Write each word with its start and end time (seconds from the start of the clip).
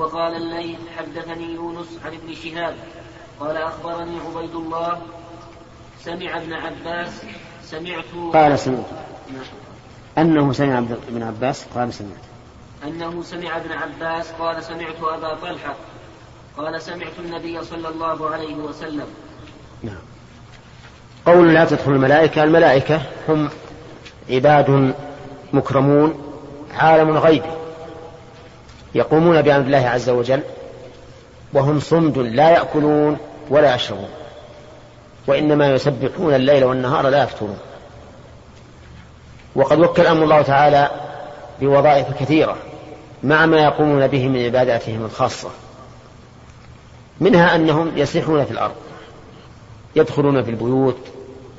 وقال 0.00 0.36
الليث 0.36 0.78
حدثني 0.98 1.54
يونس 1.54 1.98
عن 2.04 2.12
ابن 2.14 2.34
شهاب 2.34 2.74
قال 3.40 3.56
أخبرني 3.56 4.18
عبيد 4.26 4.54
الله 4.54 4.98
سمع 6.04 6.36
ابن 6.36 6.52
عباس 6.52 7.22
سمعت 7.64 8.04
قال 8.32 8.58
سمعت. 8.58 8.84
أنه 10.18 10.52
سمع 10.52 10.78
ابن 10.78 11.22
عباس؟ 11.22 11.64
قال 11.74 11.94
سمعت. 11.94 12.24
أنه 12.84 13.22
سمع 13.22 13.56
ابن 13.56 13.72
عباس 13.72 14.32
قال 14.32 14.64
سمعت 14.64 14.96
أبا 15.02 15.34
طلحة 15.34 15.74
قال 16.56 16.82
سمعت 16.82 17.18
النبي 17.18 17.64
صلى 17.64 17.88
الله 17.88 18.30
عليه 18.30 18.54
وسلم. 18.54 19.06
نعم. 19.82 20.02
قول 21.26 21.54
لا 21.54 21.64
تدخل 21.64 21.92
الملائكة 21.92 22.44
الملائكة 22.44 23.02
هم 23.28 23.48
عباد 24.30 24.94
مكرمون 25.52 26.22
عالم 26.74 27.10
غيب 27.10 27.59
يقومون 28.94 29.42
بأمر 29.42 29.66
الله 29.66 29.88
عز 29.88 30.10
وجل 30.10 30.42
وهم 31.52 31.80
صمد 31.80 32.18
لا 32.18 32.50
يأكلون 32.50 33.18
ولا 33.50 33.74
يشربون 33.74 34.08
وإنما 35.26 35.72
يسبحون 35.72 36.34
الليل 36.34 36.64
والنهار 36.64 37.08
لا 37.08 37.22
يفترون. 37.22 37.58
وقد 39.54 39.78
وكل 39.78 40.06
أمر 40.06 40.24
الله 40.24 40.42
تعالى 40.42 40.90
بوظائف 41.60 42.06
كثيرة 42.20 42.56
مع 43.22 43.46
ما 43.46 43.60
يقومون 43.60 44.06
به 44.06 44.28
من 44.28 44.44
عباداتهم 44.44 45.04
الخاصة 45.04 45.48
منها 47.20 47.54
أنهم 47.54 47.92
يسيحون 47.96 48.44
في 48.44 48.50
الأرض 48.50 48.74
يدخلون 49.96 50.42
في 50.42 50.50
البيوت 50.50 50.98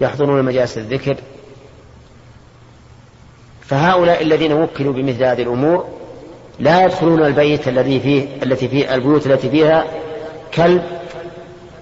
يحضرون 0.01 0.43
مجالس 0.45 0.77
الذكر. 0.77 1.15
فهؤلاء 3.61 4.23
الذين 4.23 4.53
وكلوا 4.53 4.93
بمثل 4.93 5.23
هذه 5.23 5.41
الأمور 5.41 6.00
لا 6.61 6.85
يدخلون 6.85 7.25
البيت 7.25 7.67
الذي 7.67 7.99
فيه 7.99 8.27
التي 8.43 8.67
فيه 8.67 8.95
البيوت 8.95 9.27
التي 9.27 9.49
فيها 9.49 9.85
كلب 10.53 10.83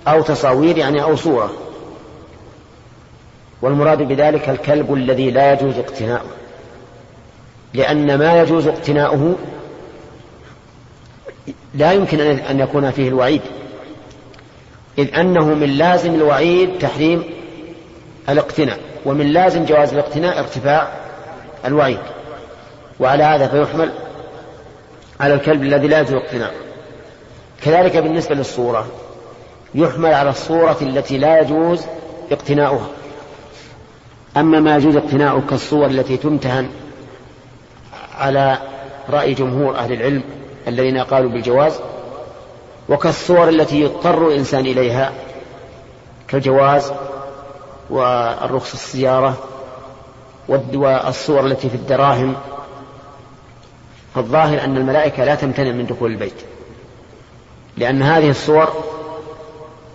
أو 0.07 0.21
تصاوير 0.21 0.77
يعني 0.77 1.03
أو 1.03 1.15
صورة. 1.15 1.53
والمراد 3.61 4.01
بذلك 4.01 4.49
الكلب 4.49 4.93
الذي 4.93 5.31
لا 5.31 5.53
يجوز 5.53 5.77
اقتناؤه. 5.77 6.29
لأن 7.73 8.17
ما 8.19 8.41
يجوز 8.41 8.67
اقتناؤه 8.67 9.35
لا 11.75 11.91
يمكن 11.91 12.19
أن 12.21 12.59
يكون 12.59 12.91
فيه 12.91 13.07
الوعيد. 13.07 13.41
إذ 14.97 15.15
أنه 15.15 15.45
من 15.45 15.69
لازم 15.69 16.15
الوعيد 16.15 16.69
تحريم 16.79 17.23
الاقتناء 18.29 18.79
ومن 19.05 19.27
لازم 19.27 19.65
جواز 19.65 19.93
الاقتناء 19.93 20.39
ارتفاع 20.39 20.87
الوعيد. 21.65 21.99
وعلى 22.99 23.23
هذا 23.23 23.47
فيحمل 23.47 23.91
على 25.19 25.33
الكلب 25.33 25.63
الذي 25.63 25.87
لا 25.87 25.99
يجوز 25.99 26.13
اقتناء 26.13 26.53
كذلك 27.63 27.97
بالنسبة 27.97 28.35
للصورة 28.35 28.87
يحمل 29.75 30.13
على 30.13 30.29
الصورة 30.29 30.77
التي 30.81 31.17
لا 31.17 31.39
يجوز 31.39 31.85
اقتناؤها. 32.31 32.87
أما 34.37 34.59
ما 34.59 34.75
يجوز 34.75 34.95
اقتناؤه 34.95 35.41
كالصور 35.49 35.85
التي 35.85 36.17
تمتهن 36.17 36.69
على 38.17 38.57
رأي 39.09 39.33
جمهور 39.33 39.75
أهل 39.75 39.93
العلم 39.93 40.23
الذين 40.67 40.97
قالوا 40.97 41.29
بالجواز 41.29 41.79
وكالصور 42.89 43.49
التي 43.49 43.81
يضطر 43.81 44.27
الإنسان 44.27 44.65
إليها 44.65 45.11
كالجواز 46.27 46.93
والرخص 47.89 48.73
السيارة 48.73 49.37
والصور 50.47 51.45
التي 51.45 51.69
في 51.69 51.75
الدراهم 51.75 52.35
فالظاهر 54.19 54.63
أن 54.63 54.77
الملائكة 54.77 55.23
لا 55.23 55.35
تمتنع 55.35 55.71
من 55.71 55.85
دخول 55.85 56.11
البيت. 56.11 56.33
لأن 57.77 58.01
هذه 58.01 58.29
الصور 58.29 58.73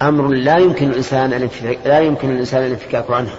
أمر 0.02 0.28
لا 0.28 0.58
يمكن 0.58 0.90
الإنسان 0.90 1.48
لا 1.84 2.00
يمكن 2.00 2.30
الإنسان 2.30 2.62
الانفكاك 2.62 3.10
عنها. 3.10 3.36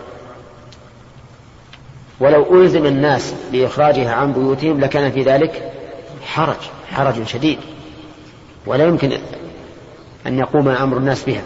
ولو 2.20 2.62
ألزم 2.62 2.86
الناس 2.86 3.34
بإخراجها 3.52 4.12
عن 4.12 4.34
بيوتهم 4.34 4.80
لكان 4.80 5.12
في 5.12 5.24
ذلك 5.24 5.72
حرج 6.26 6.70
حرج 6.92 7.24
شديد. 7.28 7.60
ولا 8.66 8.84
يمكن 8.84 9.12
أن 10.28 10.40
يقوم 10.40 10.70
أمر 10.70 10.98
الناس 10.98 11.24
بها. 11.24 11.44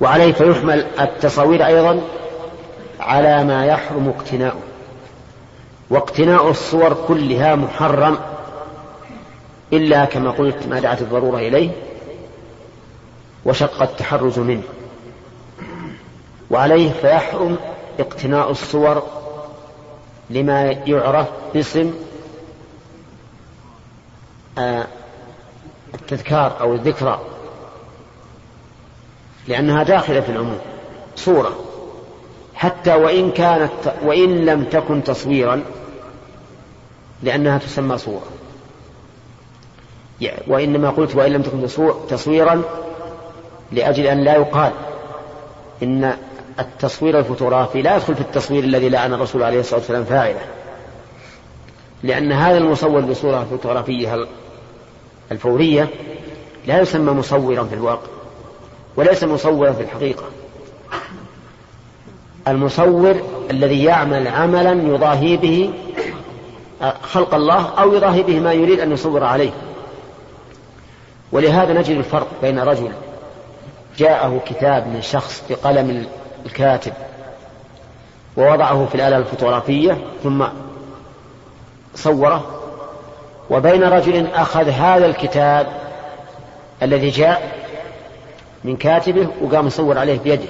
وعليه 0.00 0.32
فيحمل 0.32 0.86
التصاوير 1.00 1.66
أيضا 1.66 2.00
على 3.00 3.44
ما 3.44 3.66
يحرم 3.66 4.08
اقتناؤه. 4.08 4.73
واقتناء 5.90 6.50
الصور 6.50 7.04
كلها 7.08 7.54
محرم 7.54 8.18
إلا 9.72 10.04
كما 10.04 10.30
قلت 10.30 10.66
ما 10.66 10.80
دعت 10.80 11.00
الضرورة 11.02 11.38
إليه 11.38 11.70
وشق 13.44 13.82
التحرز 13.82 14.38
منه. 14.38 14.62
وعليه 16.50 16.92
فيحرم 16.92 17.56
اقتناء 18.00 18.50
الصور 18.50 19.02
لما 20.30 20.70
يعرف 20.70 21.26
باسم 21.54 21.94
آه، 24.58 24.86
التذكار 25.94 26.60
أو 26.60 26.74
الذكرى 26.74 27.20
لأنها 29.48 29.82
داخلة 29.82 30.20
في 30.20 30.28
العموم 30.28 30.58
صورة. 31.16 31.63
حتى 32.64 32.94
وإن 32.94 33.30
كانت 33.30 33.70
وإن 34.04 34.44
لم 34.44 34.64
تكن 34.64 35.04
تصويرا 35.04 35.62
لأنها 37.22 37.58
تسمى 37.58 37.98
صورة. 37.98 38.26
وإنما 40.48 40.90
قلت 40.90 41.16
وإن 41.16 41.32
لم 41.32 41.42
تكن 41.42 41.66
تصويرا 42.08 42.62
لأجل 43.72 44.06
أن 44.06 44.24
لا 44.24 44.34
يقال 44.34 44.72
إن 45.82 46.16
التصوير 46.58 47.18
الفوتوغرافي 47.18 47.82
لا 47.82 47.96
يدخل 47.96 48.14
في 48.14 48.20
التصوير 48.20 48.64
الذي 48.64 48.88
لعن 48.88 49.14
الرسول 49.14 49.42
عليه 49.42 49.60
الصلاة 49.60 49.78
والسلام 49.78 50.04
فاعله. 50.04 50.40
لأن 52.02 52.32
هذا 52.32 52.58
المصور 52.58 53.00
بصورة 53.00 53.46
فوتوغرافية 53.50 54.26
الفورية 55.32 55.88
لا 56.66 56.80
يسمى 56.80 57.12
مصورا 57.12 57.64
في 57.64 57.74
الواقع 57.74 58.08
وليس 58.96 59.24
مصورا 59.24 59.72
في 59.72 59.82
الحقيقة. 59.82 60.24
المصور 62.48 63.16
الذي 63.50 63.84
يعمل 63.84 64.28
عملا 64.28 64.72
يضاهي 64.72 65.36
به 65.36 65.70
خلق 67.02 67.34
الله 67.34 67.68
أو 67.78 67.94
يضاهي 67.94 68.22
به 68.22 68.40
ما 68.40 68.52
يريد 68.52 68.80
أن 68.80 68.92
يصور 68.92 69.24
عليه. 69.24 69.50
ولهذا 71.32 71.72
نجد 71.72 71.96
الفرق 71.96 72.26
بين 72.42 72.58
رجل 72.58 72.92
جاءه 73.98 74.40
كتاب 74.46 74.86
من 74.86 75.02
شخص 75.02 75.42
بقلم 75.50 76.06
الكاتب 76.46 76.92
ووضعه 78.36 78.86
في 78.86 78.94
الآلة 78.94 79.16
الفوتوغرافية 79.16 79.98
ثم 80.22 80.44
صوره 81.94 82.44
وبين 83.50 83.84
رجل 83.84 84.26
أخذ 84.26 84.68
هذا 84.68 85.06
الكتاب 85.06 85.66
الذي 86.82 87.10
جاء 87.10 87.52
من 88.64 88.76
كاتبه 88.76 89.28
وقام 89.42 89.66
يصور 89.66 89.98
عليه 89.98 90.18
بيده. 90.18 90.48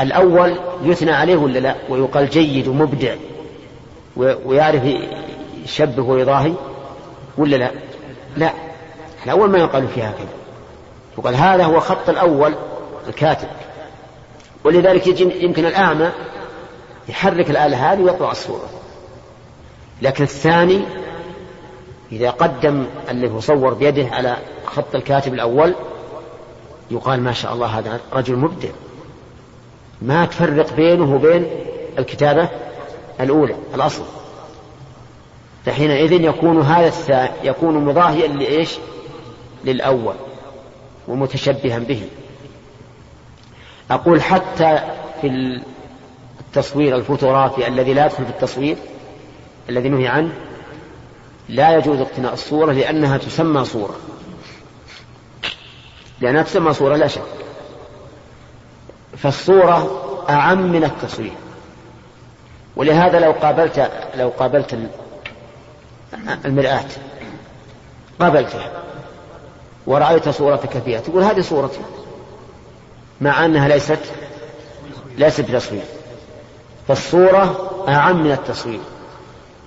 الأول 0.00 0.58
يثنى 0.82 1.10
عليه 1.10 1.36
ولا 1.36 1.58
لا؟ 1.58 1.74
ويقال 1.88 2.30
جيد 2.30 2.68
ومبدع. 2.68 3.14
ويعرف 4.16 4.82
يشبه 5.64 6.02
ويضاهي 6.02 6.52
ولا 7.38 7.56
لا؟ 7.56 7.70
لا. 8.36 8.52
الأول 9.24 9.50
ما 9.50 9.58
يقال 9.58 9.88
فيها 9.88 10.12
كذا 10.12 10.28
يقال 11.18 11.34
هذا 11.34 11.64
هو 11.64 11.80
خط 11.80 12.08
الأول 12.08 12.54
الكاتب. 13.08 13.48
ولذلك 14.64 15.20
يمكن 15.20 15.66
الأعمى 15.66 16.10
يحرك 17.08 17.50
الآلة 17.50 17.92
هذه 17.92 18.00
ويطبع 18.00 18.30
الصورة. 18.30 18.68
لكن 20.02 20.24
الثاني 20.24 20.80
إذا 22.12 22.30
قدم 22.30 22.86
اللي 23.10 23.30
هو 23.30 23.40
صور 23.40 23.74
بيده 23.74 24.08
على 24.12 24.36
خط 24.66 24.94
الكاتب 24.94 25.34
الأول 25.34 25.74
يقال 26.90 27.22
ما 27.22 27.32
شاء 27.32 27.52
الله 27.52 27.66
هذا 27.66 28.00
رجل 28.12 28.36
مبدع. 28.36 28.68
ما 30.02 30.24
تفرق 30.26 30.72
بينه 30.76 31.14
وبين 31.14 31.46
الكتابة 31.98 32.48
الأولى 33.20 33.54
الأصل. 33.74 34.02
فحينئذ 35.66 36.12
يكون 36.12 36.60
هذا 36.60 36.86
الثاني 36.86 37.30
يكون 37.44 37.84
مضاهيا 37.84 38.26
لإيش؟ 38.28 38.78
للأول 39.64 40.14
ومتشبها 41.08 41.78
به. 41.78 42.02
أقول 43.90 44.22
حتى 44.22 44.80
في 45.20 45.60
التصوير 46.40 46.96
الفوتوغرافي 46.96 47.68
الذي 47.68 47.94
لا 47.94 48.06
يدخل 48.06 48.24
في 48.24 48.30
التصوير 48.30 48.76
الذي 49.68 49.88
نهي 49.88 50.08
عنه 50.08 50.32
لا 51.48 51.76
يجوز 51.76 52.00
اقتناء 52.00 52.32
الصورة 52.32 52.72
لأنها 52.72 53.18
تسمى 53.18 53.64
صورة. 53.64 53.96
لأنها 56.20 56.42
تسمى 56.42 56.72
صورة 56.72 56.96
لا 56.96 57.06
شك. 57.06 57.37
فالصورة 59.16 60.04
أعم 60.30 60.72
من 60.72 60.84
التصوير 60.84 61.32
ولهذا 62.76 63.20
لو 63.20 63.32
قابلت 63.32 63.90
لو 64.14 64.28
قابلت 64.28 64.78
المرآة 66.44 66.84
قابلتها 68.20 68.70
ورأيت 69.86 70.28
صورتك 70.28 70.78
فيها 70.78 71.00
تقول 71.00 71.22
هذه 71.22 71.40
صورتي 71.40 71.80
مع 73.20 73.44
أنها 73.44 73.68
ليست 73.68 74.00
ليست 75.16 75.40
بتصوير 75.40 75.82
فالصورة 76.88 77.70
أعم 77.88 78.24
من 78.24 78.32
التصوير 78.32 78.80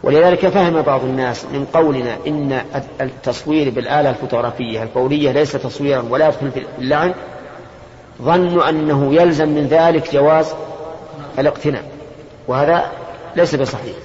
ولذلك 0.04 0.48
فهم 0.48 0.82
بعض 0.82 1.04
الناس 1.04 1.46
من 1.46 1.66
قولنا 1.74 2.18
إن 2.28 2.62
التصوير 3.02 3.70
بالآلة 3.70 4.10
الفوتوغرافية 4.10 4.84
الفورية 4.84 5.32
ليس 5.32 5.52
تصويرا 5.52 6.06
ولا 6.10 6.28
يدخل 6.28 6.52
في 6.52 6.66
اللعن 6.78 7.14
ظنوا 8.22 8.70
أنه 8.70 9.16
يلزم 9.16 9.50
من 9.50 9.68
ذلك 9.68 10.14
جواز 10.14 10.54
الاقتناء. 11.40 11.84
وهذا 12.48 12.92
ليس 13.36 13.56
بصحيح. 13.56 13.96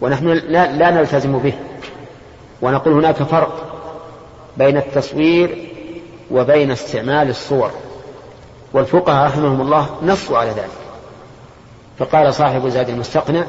ونحن 0.00 0.28
لا, 0.28 0.72
لا 0.72 0.90
نلتزم 0.90 1.38
به. 1.38 1.52
ونقول 2.62 2.94
هناك 2.94 3.22
فرق 3.22 3.80
بين 4.56 4.76
التصوير 4.76 5.68
وبين 6.30 6.70
استعمال 6.70 7.30
الصور. 7.30 7.70
والفقهاء 8.72 9.26
رحمهم 9.26 9.60
الله 9.60 9.88
نصوا 10.02 10.38
على 10.38 10.50
ذلك. 10.50 10.80
فقال 11.98 12.34
صاحب 12.34 12.68
زاد 12.68 12.88
المستقنع 12.88 13.44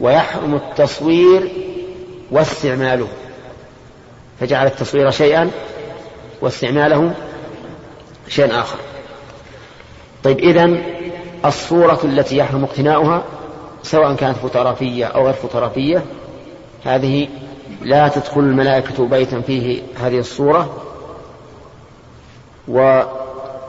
ويحرم 0.00 0.54
التصوير 0.54 1.52
واستعماله. 2.30 3.08
فجعل 4.40 4.66
التصوير 4.66 5.10
شيئا 5.10 5.50
واستعماله 6.40 7.14
شيئا 8.28 8.60
آخر. 8.60 8.78
طيب 10.24 10.38
إذن 10.38 10.82
الصورة 11.44 12.00
التي 12.04 12.36
يحرم 12.36 12.64
اقتناؤها 12.64 13.22
سواء 13.82 14.14
كانت 14.14 14.36
فوتوغرافية 14.36 15.04
أو 15.06 15.24
غير 15.24 15.34
فوتوغرافية 15.34 16.04
هذه 16.84 17.28
لا 17.82 18.08
تدخل 18.08 18.40
الملائكة 18.40 19.06
بيتا 19.06 19.40
فيه 19.40 19.82
هذه 20.00 20.18
الصورة 20.18 20.82
و 22.68 23.02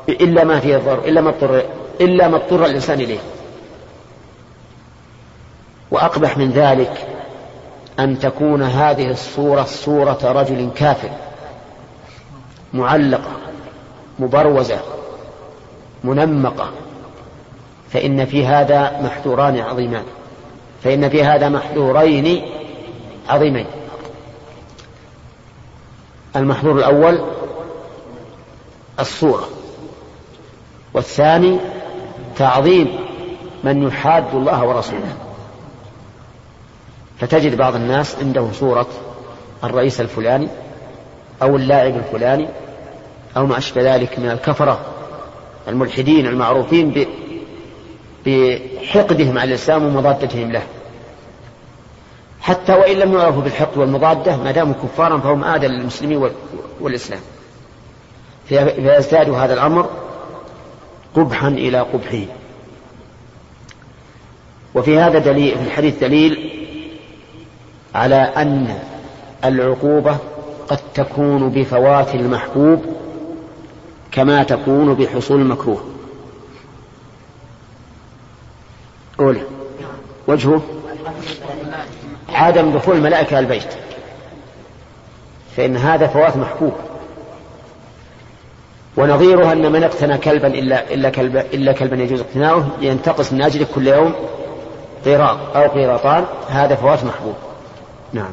إلا 0.09 0.43
ما 0.43 0.59
فيه 0.59 0.75
الضر 0.77 0.99
إلا 0.99 1.21
ما 1.21 1.29
اضطر 1.29 1.63
إلا 2.01 2.27
ما 2.27 2.37
اضطر 2.37 2.65
الإنسان 2.65 3.01
إليه. 3.01 3.19
وأقبح 5.91 6.37
من 6.37 6.51
ذلك 6.51 7.07
أن 7.99 8.19
تكون 8.19 8.63
هذه 8.63 9.11
الصورة 9.11 9.63
صورة 9.63 10.19
رجل 10.23 10.69
كافر 10.75 11.09
معلقة. 12.73 13.46
مبروزة 14.19 14.79
منمقة 16.03 16.71
فإن 17.89 18.25
في 18.25 18.45
هذا 18.45 19.01
محذوران 19.01 19.59
عظيمان 19.59 20.03
فإن 20.83 21.09
في 21.09 21.23
هذا 21.23 21.49
محذورين 21.49 22.45
عظيمين. 23.29 23.65
المحظور 26.35 26.77
الأول 26.77 27.21
الصورة 28.99 29.49
والثاني 30.93 31.57
تعظيم 32.37 32.99
من 33.63 33.83
يحاد 33.83 34.35
الله 34.35 34.65
ورسوله. 34.65 35.17
فتجد 37.19 37.57
بعض 37.57 37.75
الناس 37.75 38.15
عنده 38.15 38.47
صورة 38.53 38.87
الرئيس 39.63 40.01
الفلاني 40.01 40.47
أو 41.41 41.55
اللاعب 41.55 41.95
الفلاني 41.95 42.47
أو 43.37 43.45
ما 43.45 43.57
أشبه 43.57 43.95
ذلك 43.95 44.19
من 44.19 44.29
الكفرة 44.29 44.79
الملحدين 45.67 46.27
المعروفين 46.27 47.05
بحقدهم 48.25 49.37
على 49.37 49.49
الإسلام 49.49 49.85
ومضادتهم 49.85 50.51
له. 50.51 50.63
حتى 52.41 52.73
وإن 52.73 52.97
لم 52.97 53.13
يعرفوا 53.13 53.41
بالحقد 53.41 53.77
والمضادة 53.77 54.37
ما 54.37 54.51
داموا 54.51 54.73
كفارا 54.73 55.17
فهم 55.17 55.43
آدى 55.43 55.67
للمسلمين 55.67 56.29
والإسلام. 56.81 57.19
فيزداد 58.49 59.29
هذا 59.29 59.53
الأمر 59.53 59.89
قبحا 61.15 61.47
إلى 61.47 61.79
قبحه. 61.79 62.25
وفي 64.75 64.99
هذا 64.99 65.19
دليل 65.19 65.57
في 65.57 65.63
الحديث 65.63 65.99
دليل 65.99 66.51
على 67.95 68.15
أن 68.15 68.79
العقوبة 69.45 70.17
قد 70.67 70.79
تكون 70.93 71.49
بفوات 71.49 72.15
المحبوب 72.15 72.96
كما 74.17 74.43
تكون 74.43 74.93
بحصول 74.93 75.41
المكروه 75.41 75.83
قول 79.17 79.41
وجهه؟ 80.27 80.61
عدم 82.29 82.71
دخول 82.71 82.95
الملائكة 82.95 83.39
البيت. 83.39 83.73
فإن 85.57 85.77
هذا 85.77 86.07
فوات 86.07 86.37
محبوب. 86.37 86.73
ونظيرها 88.97 89.53
أن 89.53 89.71
من 89.71 89.83
اقتنى 89.83 90.17
كلبا 90.17 90.47
إلا, 90.47 90.93
إلا, 90.93 91.09
كلب 91.09 91.37
إلا 91.37 91.71
كلبا 91.71 91.95
يجوز 91.95 92.19
اقتناؤه 92.19 92.67
ينتقص 92.81 93.33
من 93.33 93.41
أجله 93.41 93.67
كل 93.75 93.87
يوم 93.87 94.13
قيراط 95.05 95.55
أو 95.55 95.67
قيراطان 95.67 96.25
هذا 96.49 96.75
فوات 96.75 97.03
محبوب. 97.03 97.35
نعم. 98.13 98.31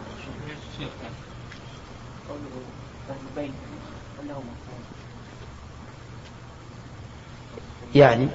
يعني 7.95 8.29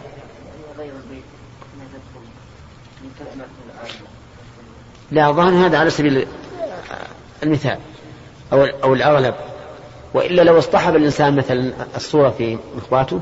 لا 5.12 5.32
ظهر 5.32 5.66
هذا 5.66 5.78
على 5.78 5.90
سبيل 5.90 6.28
المثال 7.44 7.80
أو 8.54 8.64
أو 8.64 8.94
الأغلب. 8.94 9.36
وإلا 10.14 10.42
لو 10.42 10.60
اصطحب 10.60 10.96
الإنسان 10.96 11.36
مثلا 11.36 11.74
الصورة 11.96 12.30
في 12.30 12.58
إخواته 12.78 13.22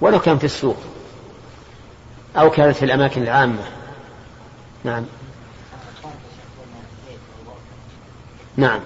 ولو 0.00 0.20
كان 0.20 0.38
في 0.38 0.44
السوق 0.44 0.76
أو 2.36 2.50
كانت 2.50 2.76
في 2.76 2.84
الأماكن 2.84 3.22
العامة. 3.22 3.62
نعم. 4.84 5.04
نعم. 8.56 8.80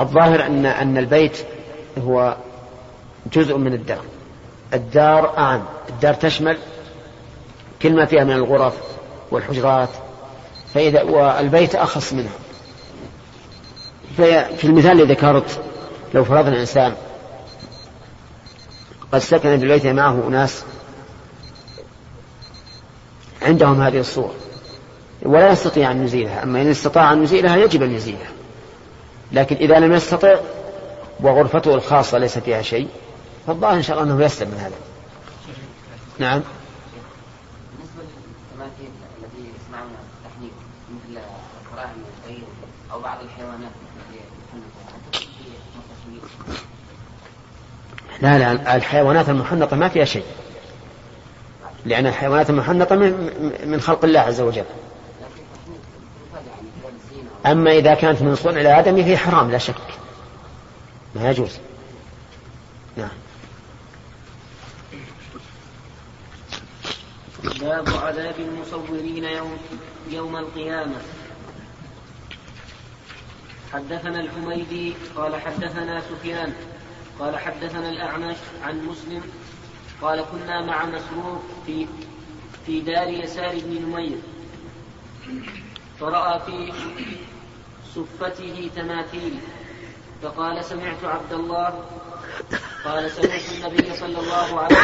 الظاهر 0.00 0.46
أن 0.46 0.66
أن 0.66 0.98
البيت 0.98 1.38
هو 1.98 2.36
جزء 3.32 3.56
من 3.56 3.72
الدار. 3.72 4.04
الدار 4.74 5.38
أعم 5.38 5.64
الدار 5.88 6.14
تشمل 6.14 6.58
كل 7.82 7.96
ما 7.96 8.06
فيها 8.06 8.24
من 8.24 8.32
الغرف 8.32 8.74
والحجرات. 9.30 9.88
فإذا 10.74 11.02
والبيت 11.02 11.74
أخص 11.74 12.12
منها. 12.12 12.32
في 14.56 14.64
المثال 14.64 14.92
الذي 14.92 15.12
ذكرت 15.12 15.60
لو 16.14 16.24
فرضنا 16.24 16.60
إنسان 16.60 16.94
قد 19.12 19.18
سكن 19.18 19.58
في 19.58 19.64
البيت 19.64 19.86
معه 19.86 20.28
أناس 20.28 20.64
عندهم 23.42 23.80
هذه 23.80 24.00
الصور 24.00 24.34
ولا 25.22 25.52
يستطيع 25.52 25.90
أن 25.90 26.04
يزيلها. 26.04 26.42
أما 26.42 26.62
إن 26.62 26.70
استطاع 26.70 27.12
أن 27.12 27.22
يزيلها 27.22 27.56
يجب 27.56 27.82
أن 27.82 27.94
يزيلها. 27.94 28.30
لكن 29.32 29.56
إذا 29.56 29.78
لم 29.78 29.92
يستطع 29.92 30.36
وغرفته 31.20 31.74
الخاصة 31.74 32.18
ليس 32.18 32.38
فيها 32.38 32.62
شيء 32.62 32.88
فالظاهر 33.46 33.74
إن 33.74 33.82
شاء 33.82 34.02
الله 34.02 34.14
أنه 34.14 34.24
يسلم 34.24 34.48
من 34.48 34.58
هذا. 34.58 34.74
نعم. 36.18 36.42
التي 38.60 39.50
يسمعون 39.56 39.90
التحنيك 40.24 40.52
مثل 40.90 41.20
الفراعنة 41.60 41.92
الطير 41.92 42.44
أو 42.92 43.00
بعض 43.00 43.18
الحيوانات 43.24 43.70
لا 48.22 48.38
لا 48.38 48.76
الحيوانات 48.76 49.28
المحنطة 49.28 49.76
ما 49.76 49.88
فيها 49.88 50.04
شيء. 50.04 50.24
لأن 51.84 52.06
الحيوانات 52.06 52.50
المحنطة 52.50 52.96
من 53.64 53.80
خلق 53.80 54.04
الله 54.04 54.20
عز 54.20 54.40
وجل. 54.40 54.64
أما 57.46 57.70
إذا 57.70 57.94
كانت 57.94 58.22
من 58.22 58.36
صنع 58.36 58.60
الآدمي 58.60 59.02
فهي 59.02 59.16
حرام 59.16 59.50
لا 59.50 59.58
شك. 59.58 59.74
ما 61.14 61.30
يجوز. 61.30 61.58
نعم. 62.96 63.10
باب 67.60 67.88
عذاب 67.88 68.34
المصورين 68.38 69.24
يوم, 69.24 69.58
يوم 70.10 70.36
القيامة. 70.36 70.96
حدثنا 73.72 74.20
الحميدي 74.20 74.94
قال 75.16 75.40
حدثنا 75.40 76.00
سفيان 76.00 76.52
قال 77.18 77.38
حدثنا 77.38 77.88
الأعمش 77.88 78.36
عن 78.62 78.86
مسلم 78.86 79.22
قال 80.02 80.24
كنا 80.32 80.64
مع 80.66 80.84
مسروق 80.84 81.42
في 81.66 81.86
في 82.66 82.80
دار 82.80 83.08
يسار 83.08 83.58
بن 83.58 83.82
نمير. 83.82 84.18
فرأى 86.00 86.40
في 86.40 86.72
صفته 87.94 88.70
تماثيل. 88.76 89.34
فقال 90.22 90.64
سمعت 90.64 91.04
عبد 91.04 91.32
الله 91.32 91.84
قال 92.84 93.10
سمعت 93.10 93.42
النبي 93.52 93.94
صلى 93.96 94.18
الله 94.18 94.60
عليه 94.60 94.76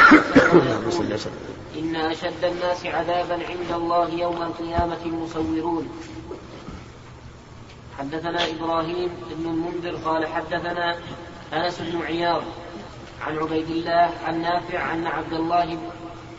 وسلم 0.87 1.33
إن 1.79 1.97
أشد 1.97 2.45
الناس 2.45 2.87
عذابا 2.87 3.35
عند 3.35 3.71
الله 3.75 4.09
يوم 4.11 4.43
القيامة 4.43 4.99
المصورون 5.07 5.89
حدثنا 7.99 8.51
إبراهيم 8.51 9.11
بن 9.31 9.47
المنذر 9.51 9.97
قال 9.97 10.27
حدثنا 10.27 10.97
أنس 11.53 11.81
بن 11.81 12.03
عياض 12.03 12.43
عن 13.27 13.39
عبيد 13.39 13.71
الله 13.71 14.11
عن 14.27 14.43
نافع 14.43 14.95
أن 14.95 15.07
عبد 15.07 15.33
الله 15.33 15.79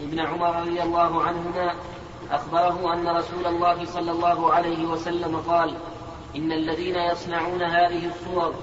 بن 0.02 0.20
عمر 0.20 0.62
رضي 0.62 0.82
الله 0.84 1.24
عنهما 1.24 1.76
أخبره 2.32 2.94
أن 2.94 3.08
رسول 3.08 3.46
الله 3.46 3.86
صلى 3.86 4.12
الله 4.12 4.54
عليه 4.54 4.86
وسلم 4.86 5.38
قال 5.38 5.78
إن 6.36 6.52
الذين 6.52 6.96
يصنعون 6.96 7.62
هذه 7.62 8.02
الصور 8.06 8.54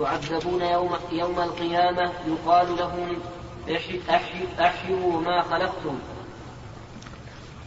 يعذبون 0.00 0.62
يوم, 0.62 0.90
يوم 1.12 1.40
القيامة 1.40 2.12
يقال 2.28 2.76
لهم 2.76 3.16
أحيوا 4.60 5.20
ما 5.20 5.42
خلقتم. 5.42 5.98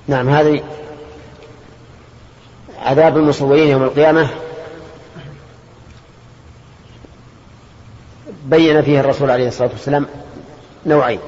نعم 0.07 0.29
هذه 0.29 0.63
عذاب 2.79 3.17
المصورين 3.17 3.67
يوم 3.67 3.83
القيامة. 3.83 4.29
بين 8.45 8.81
فيه 8.81 8.99
الرسول 8.99 9.31
عليه 9.31 9.47
الصلاة 9.47 9.69
والسلام 9.69 10.05
نوعين. 10.85 11.19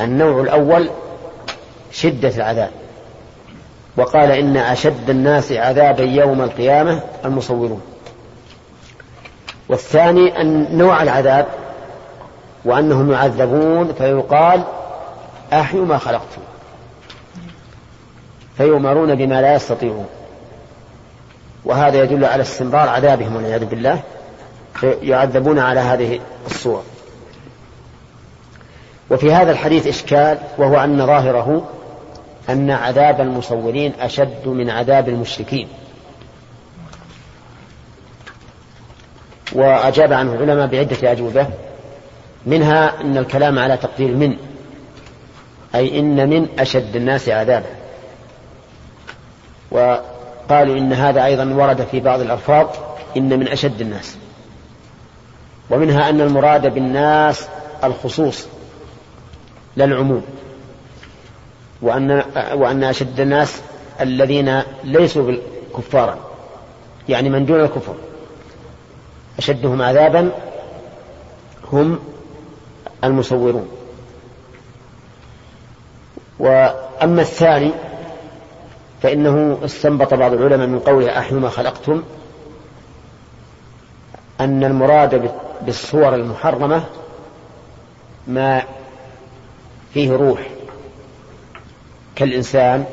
النوع 0.00 0.40
الأول 0.40 0.90
شدة 1.92 2.36
العذاب. 2.36 2.81
وقال 3.96 4.30
إن 4.30 4.56
أشد 4.56 5.10
الناس 5.10 5.52
عذابا 5.52 6.02
يوم 6.02 6.42
القيامة 6.42 7.00
المصورون. 7.24 7.80
والثاني 9.68 10.40
أن 10.40 10.78
نوع 10.78 11.02
العذاب 11.02 11.46
وأنهم 12.64 13.12
يعذبون 13.12 13.92
فيقال 13.98 14.62
أحيوا 15.52 15.86
ما 15.86 15.98
خلقتم 15.98 16.42
فيؤمرون 18.56 19.14
بما 19.14 19.40
لا 19.40 19.54
يستطيعون. 19.54 20.06
وهذا 21.64 22.02
يدل 22.02 22.24
على 22.24 22.42
استمرار 22.42 22.88
عذابهم 22.88 23.36
والعياذ 23.36 23.64
بالله. 23.64 24.02
يعذبون 24.82 25.58
على 25.58 25.80
هذه 25.80 26.20
الصور. 26.46 26.82
وفي 29.10 29.32
هذا 29.32 29.50
الحديث 29.52 29.86
إشكال 29.86 30.38
وهو 30.58 30.84
أن 30.84 31.06
ظاهره 31.06 31.62
أن 32.50 32.70
عذاب 32.70 33.20
المصورين 33.20 33.92
أشد 34.00 34.48
من 34.48 34.70
عذاب 34.70 35.08
المشركين. 35.08 35.68
وأجاب 39.52 40.12
عنه 40.12 40.32
العلماء 40.32 40.66
بعدة 40.66 41.12
أجوبة 41.12 41.46
منها 42.46 43.00
أن 43.00 43.18
الكلام 43.18 43.58
على 43.58 43.76
تقدير 43.76 44.16
من 44.16 44.36
أي 45.74 45.98
إن 45.98 46.28
من 46.30 46.48
أشد 46.58 46.96
الناس 46.96 47.28
عذابا. 47.28 47.68
وقالوا 49.70 50.78
إن 50.78 50.92
هذا 50.92 51.24
أيضا 51.24 51.44
ورد 51.44 51.86
في 51.90 52.00
بعض 52.00 52.20
الألفاظ 52.20 52.66
إن 53.16 53.38
من 53.38 53.48
أشد 53.48 53.80
الناس. 53.80 54.16
ومنها 55.70 56.10
أن 56.10 56.20
المراد 56.20 56.74
بالناس 56.74 57.48
الخصوص 57.84 58.46
لا 59.76 59.84
العموم. 59.84 60.22
وأن 61.82 62.22
وأن 62.54 62.84
أشد 62.84 63.20
الناس 63.20 63.62
الذين 64.00 64.62
ليسوا 64.84 65.32
كفارا 65.76 66.18
يعني 67.08 67.30
من 67.30 67.46
دون 67.46 67.60
الكفر. 67.60 67.94
أشدهم 69.38 69.82
عذابا 69.82 70.30
هم 71.72 71.98
المصورون. 73.04 73.68
وأما 76.38 77.22
الثاني 77.22 77.70
فإنه 79.02 79.58
استنبط 79.64 80.14
بعض 80.14 80.32
العلماء 80.32 80.66
من 80.66 80.78
قوله 80.78 81.18
أحيوا 81.18 81.40
ما 81.40 81.48
خلقتم 81.48 82.02
أن 84.40 84.64
المراد 84.64 85.30
بالصور 85.62 86.14
المحرمة 86.14 86.84
ما 88.26 88.62
فيه 89.94 90.12
روح. 90.12 90.48
كالإنسان 92.22 92.84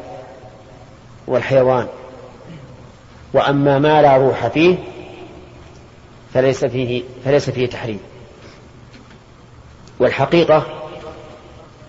والحيوان. 1.28 1.88
وأما 3.34 3.80
ما 3.80 4.02
لا 4.02 4.18
روح 4.18 4.48
فيه 4.48 4.78
فليس 6.34 6.66
فيه 6.66 7.04
فليس 7.26 7.50
فيه 7.50 7.68
تحريم. 7.68 8.00
والحقيقة 10.00 10.66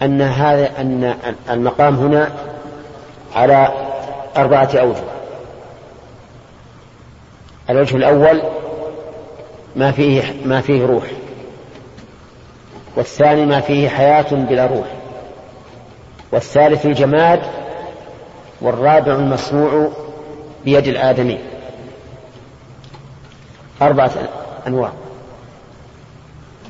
أن 0.03 0.23
هذا 0.23 0.81
أن 0.81 1.15
المقام 1.51 1.95
هنا 1.95 2.33
على 3.35 3.69
أربعة 4.37 4.71
أوجه. 4.75 5.05
الوجه 7.71 7.97
الأول 7.97 8.43
ما 9.77 9.93
فيه 9.93 10.35
ما 10.45 10.61
فيه 10.61 10.87
روح. 10.87 11.05
والثاني 12.97 13.47
ما 13.47 13.61
فيه 13.61 13.89
حياة 13.89 14.27
بلا 14.33 14.67
روح. 14.67 15.00
والثالث 16.33 16.87
الجماد 16.87 17.41
والرابع 18.61 19.15
المصنوع 19.15 19.93
بيد 20.65 20.89
الآدمي. 20.89 21.39
أربعة 23.83 24.11
أنواع. 24.67 24.93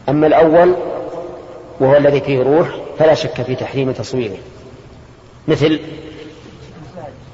أما 0.08 0.26
الأول 0.26 0.74
وهو 1.80 1.96
الذي 1.96 2.20
فيه 2.20 2.42
روح 2.42 2.68
فلا 2.98 3.14
شك 3.14 3.42
في 3.42 3.54
تحريم 3.54 3.92
تصويره. 3.92 4.38
مثل 5.48 5.80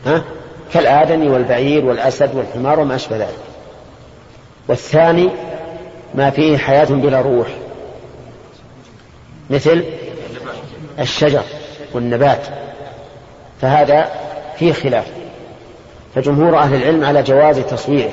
ها؟ 0.07 0.25
كالآدمي 0.73 1.29
والبعير 1.29 1.85
والأسد 1.85 2.35
والحمار 2.35 2.81
وما 2.81 2.95
أشبه 2.95 3.17
ذلك. 3.17 3.39
والثاني 4.69 5.31
ما 6.15 6.31
فيه 6.31 6.59
حياة 6.59 6.85
بلا 6.85 7.21
روح. 7.21 7.49
مثل 9.51 9.85
الشجر. 10.99 11.43
والنبات. 11.95 12.47
فهذا 13.61 14.11
فيه 14.57 14.73
خلاف. 14.73 15.07
فجمهور 16.15 16.59
أهل 16.59 16.75
العلم 16.75 17.05
على 17.05 17.23
جواز 17.23 17.59
تصويره 17.59 18.13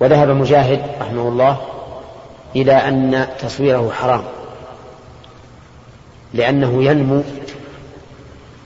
وذهب 0.00 0.28
مجاهد 0.28 0.82
رحمه 1.00 1.28
الله 1.28 1.56
إلى 2.56 2.72
أن 2.72 3.26
تصويره 3.38 3.90
حرام. 3.90 4.22
لأنه 6.34 6.84
ينمو 6.84 7.22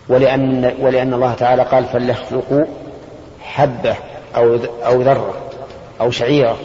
ولأن 0.08 0.74
ولأن 0.80 1.14
الله 1.14 1.34
تعالى 1.34 1.62
قال 1.62 1.84
فليخلقوا 1.84 2.64
حبة 3.40 3.96
أو 4.36 4.58
أو 4.86 5.02
ذرة 5.02 5.34
أو 6.00 6.10
شعيرة. 6.10 6.58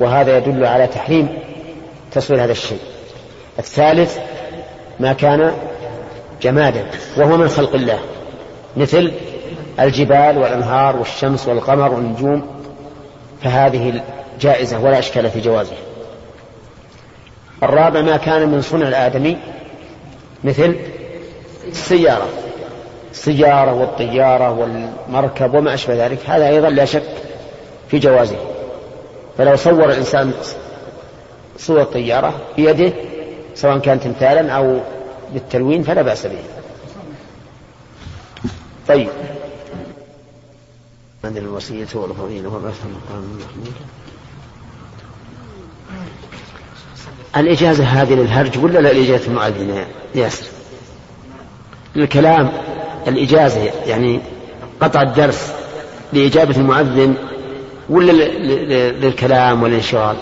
وهذا 0.00 0.36
يدل 0.36 0.64
على 0.64 0.86
تحريم 0.86 1.38
تصوير 2.12 2.44
هذا 2.44 2.52
الشيء. 2.52 2.80
الثالث 3.58 4.18
ما 5.00 5.12
كان 5.12 5.52
جمادا 6.42 6.86
وهو 7.16 7.36
من 7.36 7.48
خلق 7.48 7.74
الله. 7.74 7.98
مثل 8.76 9.12
الجبال 9.80 10.38
والأنهار 10.38 10.96
والشمس 10.96 11.48
والقمر 11.48 11.92
والنجوم 11.92 12.46
فهذه 13.42 14.02
جائزة 14.40 14.80
ولا 14.80 14.98
إشكال 14.98 15.30
في 15.30 15.40
جوازه 15.40 15.76
الرابع 17.62 18.00
ما 18.00 18.16
كان 18.16 18.48
من 18.48 18.62
صنع 18.62 18.88
الآدمي 18.88 19.36
مثل 20.44 20.76
السيارة. 21.68 22.28
السيارة 23.10 23.72
والطيارة 23.74 24.50
والمركب 24.50 25.54
وما 25.54 25.74
أشبه 25.74 26.06
ذلك 26.06 26.18
هذا 26.26 26.48
أيضا 26.48 26.68
لا 26.68 26.84
شك 26.84 27.02
في 27.88 27.98
جوازه. 27.98 28.36
فلو 29.38 29.56
صور 29.56 29.84
الإنسان 29.84 30.32
صور 31.56 31.84
طيارة 31.84 32.34
بيده 32.56 32.92
سواء 33.58 33.78
كان 33.78 34.00
تمثالا 34.00 34.52
أو 34.52 34.80
بالتلوين 35.32 35.82
فلا 35.82 36.02
بأس 36.02 36.26
به 36.26 36.38
طيب 38.88 39.08
عندنا 41.24 41.44
الوصية 41.44 41.86
والفضيلة 41.94 42.48
المحمود 42.48 43.72
الإجازة 47.36 47.84
هذه 47.84 48.14
للهرج 48.14 48.58
ولا 48.58 48.78
لإجازة 48.78 49.26
المؤذن 49.26 49.70
يا 49.70 49.86
ياسر؟ 50.14 50.46
الكلام 51.96 52.52
الإجازة 53.08 53.60
يعني 53.86 54.20
قطع 54.80 55.02
الدرس 55.02 55.52
لإجابة 56.12 56.56
المؤذن 56.56 57.14
ولا 57.88 58.12
للكلام 58.90 59.62
والانشغال؟ 59.62 60.16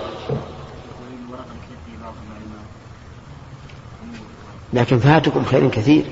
لكن 4.73 4.99
فاتكم 4.99 5.45
خير 5.45 5.71
كثير. 5.71 6.05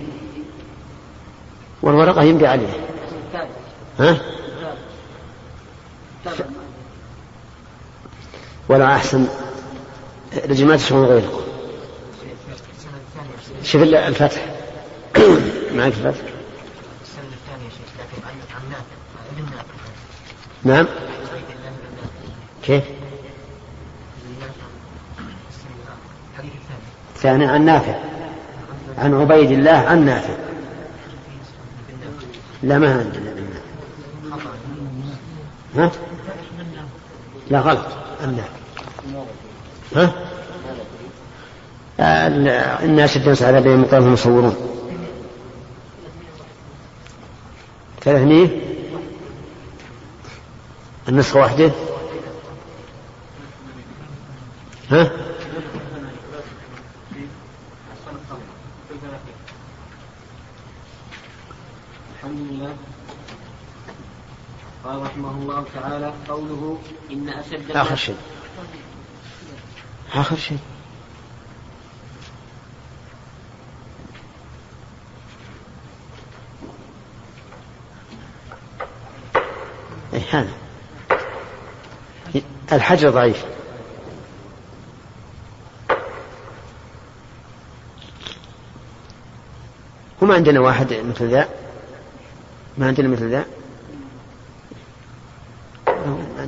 والورقة 1.82 2.22
يمضي 2.22 2.46
عليها 2.46 2.74
ها؟ 3.98 4.20
ولا 8.68 8.94
أحسن. 8.94 9.26
ما 10.64 10.76
تشغل 10.76 11.04
غيركم 11.04 11.40
شوف 13.62 13.82
الفتح 13.82 14.46
معك 15.76 15.92
الفتح 15.92 16.24
نعم. 20.64 20.86
كيف؟ 22.62 22.84
الثاني 27.24 27.46
عن 27.46 27.64
نافع. 27.64 27.94
عن 28.98 29.14
عبيد 29.14 29.50
الله 29.50 29.70
عن 29.70 30.04
نافع. 30.04 30.34
لا 32.62 32.78
ما 32.78 32.92
عندنا 32.92 33.34
ها؟ 35.76 35.90
لا 37.50 37.60
غلط. 37.60 37.86
النافع 38.24 38.48
ها؟ 39.96 40.12
الناس 42.84 43.16
الناس 43.16 43.42
على 43.42 43.60
بين 43.60 43.78
مقامهم 43.78 44.12
مصورون 44.12 44.56
ثلاثمية 48.00 48.48
النسخة 51.08 51.40
واحدة. 51.40 51.70
ها 54.90 55.10
الحمد 62.14 62.38
لله 62.50 62.72
قال 64.84 65.02
رحمه 65.02 65.30
الله 65.30 65.64
تعالى 65.74 66.12
قوله 66.34 66.78
إن 67.10 67.28
أشد 67.28 67.70
آخر 67.70 67.96
شيء. 67.96 68.16
آخر 70.14 70.36
شيء. 70.36 70.58
إيه 80.12 80.22
هذا. 80.30 80.52
الحجر 82.72 83.10
ضعيف. 83.10 83.44
وما 90.22 90.34
عندنا 90.34 90.60
واحد 90.60 90.92
مثل 90.92 91.28
ذا؟ 91.30 91.48
ما 92.78 92.86
عندنا 92.86 93.08
مثل 93.08 93.30
ذا؟ 93.30 93.44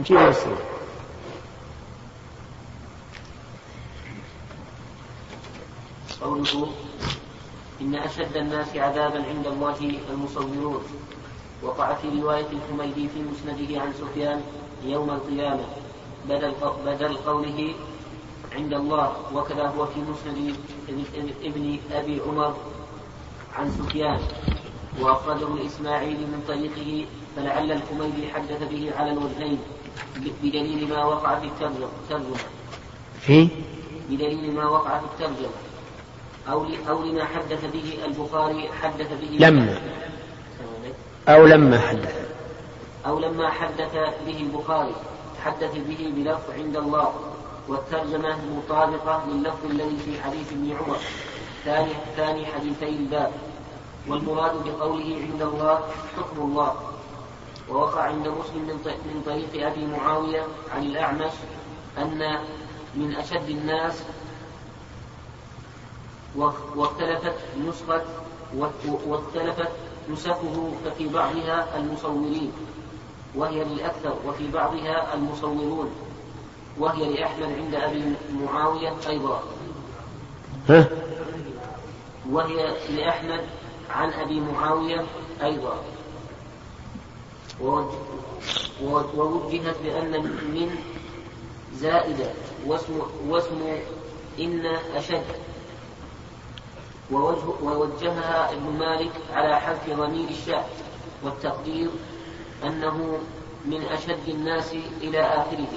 نجيب 0.07 0.29
السنة 0.29 0.57
قوله 6.23 6.73
إن 7.81 7.95
أشد 7.95 8.37
الناس 8.37 8.77
عذابا 8.77 9.25
عند 9.25 9.47
الله 9.47 9.99
المصورون. 10.11 10.83
وقع 11.63 11.95
في 11.95 12.09
رواية 12.23 12.47
الحميدي 12.47 13.09
في 13.09 13.19
مسنده 13.19 13.81
عن 13.81 13.93
سفيان 13.93 14.43
يوم 14.85 15.11
القيامة. 15.11 15.67
بدل 16.29 16.55
بدل 16.87 17.17
قوله 17.17 17.75
عند 18.55 18.73
الله 18.75 19.13
وكذا 19.35 19.67
هو 19.67 19.87
في 19.87 20.01
مسند 20.01 20.55
ابن 21.43 21.79
أبي 21.93 22.21
عمر 22.27 22.57
عن 23.59 23.71
سفيان. 23.71 24.21
وأخرجه 25.01 25.55
الإسماعيلي 25.55 26.25
من 26.25 26.45
طريقه 26.49 27.07
فلعل 27.37 27.73
الحميدي 27.73 28.33
حدث 28.33 28.63
به 28.71 28.93
على 28.97 29.11
الوجهين. 29.13 29.59
بدليل 30.17 30.89
ما 30.89 31.05
وقع 31.05 31.41
في 31.41 31.47
الترجمة. 31.47 31.89
في 33.21 33.49
بدليل 34.11 34.55
ما 34.55 34.69
وقع 34.69 34.99
في 34.99 35.05
الترجمة. 35.05 35.49
أو 36.49 36.67
أو 36.89 37.03
لما 37.05 37.25
حدث 37.25 37.65
به 37.73 37.99
البخاري 38.05 38.69
حدث 38.83 39.11
به 39.21 39.37
لما. 39.47 39.81
أو 41.29 41.47
لما 41.47 41.79
حدث. 41.79 42.29
أو 43.07 43.19
لما 43.19 43.51
حدث 43.51 43.93
به 44.27 44.41
البخاري. 44.41 44.95
حدث 45.45 45.73
به 45.75 46.13
بلفظ 46.17 46.51
عند 46.51 46.77
الله. 46.77 47.13
والترجمة 47.69 48.37
مطابقة 48.57 49.23
لللفظ 49.29 49.65
الذي 49.71 49.97
في 50.05 50.23
حديث 50.23 50.53
ابن 50.53 50.77
عمر. 50.77 50.99
ثاني 51.65 51.93
ثاني 52.17 52.47
حديثي 52.47 52.89
الباب. 52.89 53.33
والمراد 54.09 54.53
بقوله 54.65 55.19
عند 55.31 55.43
الله 55.43 55.81
حكم 56.17 56.43
الله. 56.43 56.75
ووقع 57.71 58.03
عند 58.03 58.29
مسلم 58.29 58.81
من 58.85 59.23
طريق 59.27 59.67
أبي 59.67 59.87
معاوية 59.87 60.47
عن 60.75 60.83
الأعمش 60.83 61.33
أن 61.99 62.39
من 62.95 63.15
أشد 63.17 63.49
الناس 63.49 64.03
واختلفت 66.77 67.35
نسخة 67.69 68.03
واختلفت 69.07 69.69
نسخه 70.11 70.73
ففي 70.85 71.09
بعضها 71.09 71.79
المصورين 71.79 72.53
وهي 73.35 73.65
للأكثر 73.65 74.15
وفي 74.27 74.51
بعضها 74.51 75.15
المصورون 75.15 75.91
وهي 76.79 77.15
لأحمد 77.15 77.53
عند 77.53 77.75
أبي 77.75 78.15
معاوية 78.33 78.95
أيضا؟ 79.09 79.43
وهي 82.31 82.77
لأحمد 82.91 83.41
عن 83.91 84.13
أبي 84.13 84.41
معاوية 84.41 85.05
أيضا 85.43 85.77
ووجهت 87.63 87.97
بأن 89.85 90.23
من 90.23 90.77
زائدة 91.75 92.31
واسم, 92.67 93.01
واسم 93.29 93.79
إن 94.41 94.67
أشد. 94.97 95.23
ووجه 97.13 97.45
ووجهها 97.63 98.53
ابن 98.53 98.79
مالك 98.79 99.11
على 99.33 99.61
حذف 99.61 99.91
ضمير 99.91 100.29
الشأن 100.29 100.65
والتقدير 101.25 101.89
أنه 102.65 103.19
من 103.65 103.83
أشد 103.83 104.29
الناس 104.29 104.73
إلى 105.03 105.21
آخره. 105.21 105.69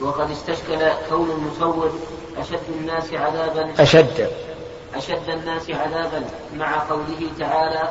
وقد 0.00 0.30
استشكل 0.30 0.88
كون 1.08 1.30
المصور 1.30 1.92
أشد 2.36 2.60
الناس 2.78 3.12
عذابا 3.12 3.82
أشد. 3.82 4.30
أشد 4.94 5.28
الناس 5.28 5.70
عذابا 5.70 6.24
مع 6.56 6.88
قوله 6.88 7.30
تعالى 7.38 7.90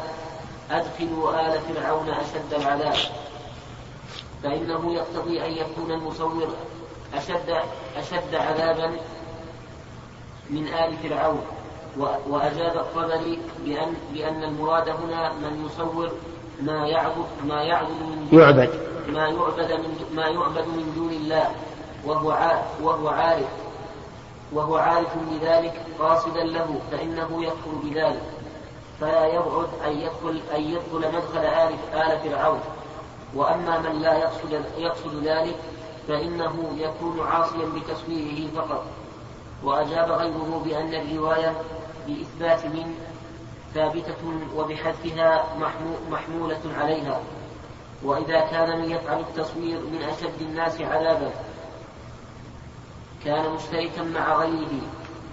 أدخلوا 0.73 1.47
آل 1.47 1.59
فرعون 1.59 2.09
أشد 2.09 2.53
العذاب. 2.53 2.95
فإنه 4.43 4.93
يقتضي 4.93 5.45
أن 5.45 5.51
يكون 5.51 5.91
المصور 5.91 6.47
أشد 7.13 7.55
أشد 7.97 8.35
عذابا 8.35 8.91
من 10.49 10.67
آل 10.67 10.97
فرعون. 10.97 11.41
وأجاب 12.29 12.77
الطبري 12.77 13.39
بأن 13.65 13.93
بأن 14.13 14.43
المراد 14.43 14.89
هنا 14.89 15.33
من 15.33 15.65
يصور 15.65 16.11
ما 16.61 16.87
يعبد 16.87 17.25
ما 17.45 17.63
يعبد 17.63 17.89
من 17.89 18.27
دون 18.31 18.41
يعبد. 18.41 18.69
ما 19.07 19.27
يعبد 19.27 19.71
من 19.71 20.05
ما 20.15 20.27
يعبد 20.27 20.67
من 20.67 20.93
دون 20.95 21.11
الله. 21.11 21.51
وهو 22.05 22.57
وهو 22.81 23.07
عارف. 23.07 23.47
وهو 24.53 24.77
عارف 24.77 25.17
بذلك 25.31 25.73
قاصدا 25.99 26.43
له 26.43 26.79
فإنه 26.91 27.43
يكفر 27.43 27.71
بذلك. 27.83 28.21
فلا 29.01 29.27
يبعد 29.27 29.67
أن 29.85 29.91
يدخل 29.99 30.41
أن 30.55 30.61
يدخل 30.61 31.15
مدخل 31.15 31.39
آل 31.39 31.73
آل 31.93 32.19
فرعون. 32.19 32.59
وأما 33.35 33.79
من 33.79 34.01
لا 34.01 34.17
يقصد 34.17 34.65
يقصد 34.77 35.23
ذلك 35.23 35.55
فإنه 36.07 36.69
يكون 36.77 37.27
عاصيا 37.27 37.65
بتصويره 37.75 38.47
فقط. 38.55 38.85
وأجاب 39.63 40.11
غيره 40.11 40.61
بأن 40.65 40.93
الرواية 40.93 41.61
بإثبات 42.07 42.65
من 42.65 42.95
ثابتة 43.73 44.23
وبحذفها 44.55 45.45
محمولة 46.09 46.61
عليها. 46.77 47.21
وإذا 48.03 48.39
كان 48.39 48.79
من 48.79 48.91
يفعل 48.91 49.19
التصوير 49.19 49.79
من 49.79 50.03
أشد 50.03 50.41
الناس 50.41 50.81
عذابا. 50.81 51.31
كان 53.25 53.53
مشتركا 53.53 54.03
مع 54.03 54.35
غيره. 54.35 54.81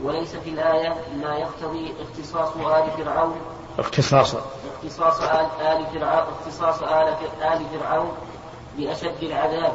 وليس 0.02 0.36
في 0.36 0.50
الآية 0.50 0.96
ما 1.22 1.36
يقتضي 1.36 1.94
اختصاص 2.00 2.56
آل 2.56 2.90
فرعون. 2.90 3.36
اختصاص. 3.78 4.34
اختصاص 4.34 5.20
آل, 5.20 5.46
آل 5.60 5.86
فرعون 5.86 6.24
اختصاص 6.32 6.82
آل, 6.82 7.14
آل 7.42 7.60
فرعون 7.72 8.12
بأشد 8.78 9.22
العذاب 9.22 9.72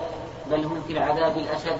بل 0.52 0.66
هم 0.66 0.82
في 0.88 0.94
العذاب 0.94 1.38
الأشد. 1.38 1.80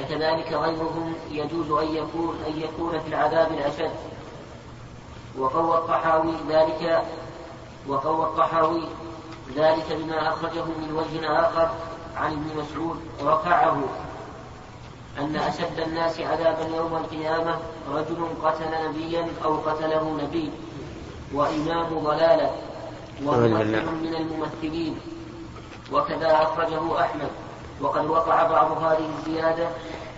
وكذلك 0.00 0.52
غيرهم 0.52 1.14
يجوز 1.30 1.70
أن 1.70 1.96
يكون 1.96 2.38
أن 2.46 2.60
يكون 2.60 2.98
في 2.98 3.08
العذاب 3.08 3.52
الأشد. 3.52 3.90
وقوى 5.38 5.78
الطحاوي 5.78 6.34
ذلك 6.48 7.02
وقوى 7.88 8.24
الطحاوي 8.24 8.88
ذلك 9.56 9.86
بما 9.90 10.28
أخرجه 10.28 10.64
من 10.64 10.92
وجه 10.92 11.40
آخر 11.40 11.70
عن 12.16 12.32
ابن 12.32 12.62
مسعود 12.62 13.00
رفعه. 13.22 13.82
أن 15.18 15.36
أشد 15.36 15.80
الناس 15.86 16.20
عذابا 16.20 16.76
يوم 16.76 16.96
القيامة 16.96 17.58
رجل 17.92 18.26
قتل 18.42 18.88
نبيا 18.88 19.26
أو 19.44 19.56
قتله 19.56 20.18
نبي 20.22 20.50
وإمام 21.34 21.98
ضلالة 21.98 22.50
وممثل 23.26 23.84
من 24.02 24.14
الممثلين 24.14 25.00
وكذا 25.92 26.42
أخرجه 26.42 27.00
أحمد. 27.00 27.30
وقد 27.80 28.06
وقع 28.06 28.42
بعض 28.42 28.82
هذه 28.82 29.10
الزيادة 29.18 29.68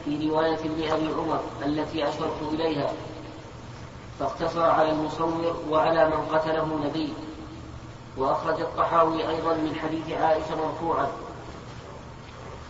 في 0.04 0.28
رواية 0.28 0.54
ابن 0.58 0.92
أبي 0.92 1.06
عمر 1.06 1.40
التي 1.66 2.08
أشرت 2.08 2.36
إليها. 2.52 2.92
فاقتصر 4.20 4.62
على 4.62 4.90
المصور 4.90 5.56
وعلى 5.70 6.08
من 6.08 6.36
قتله 6.36 6.80
نبي. 6.84 7.12
وأخرج 8.16 8.60
الطحاوي 8.60 9.28
أيضا 9.28 9.54
من 9.54 9.76
حديث 9.82 10.18
عائشة 10.20 10.56
مرفوعا 10.56 11.06